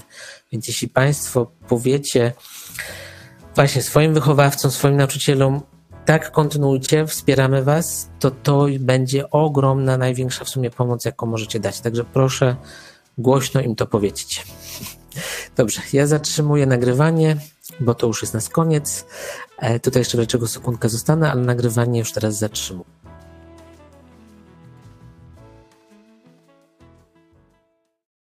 [0.53, 2.33] Więc jeśli Państwo powiecie
[3.55, 5.61] właśnie swoim wychowawcom, swoim nauczycielom,
[6.11, 11.81] tak kontynuujcie, wspieramy Was, to to będzie ogromna, największa w sumie pomoc, jaką możecie dać.
[11.81, 12.57] Także proszę
[13.19, 14.47] głośno im to powiedzieć.
[15.57, 17.37] Dobrze, ja zatrzymuję nagrywanie,
[17.81, 19.07] bo to już jest nas koniec.
[19.59, 23.00] E, tutaj jeszcze dlaczego sekundkę zostanę, ale nagrywanie już teraz zatrzymuję.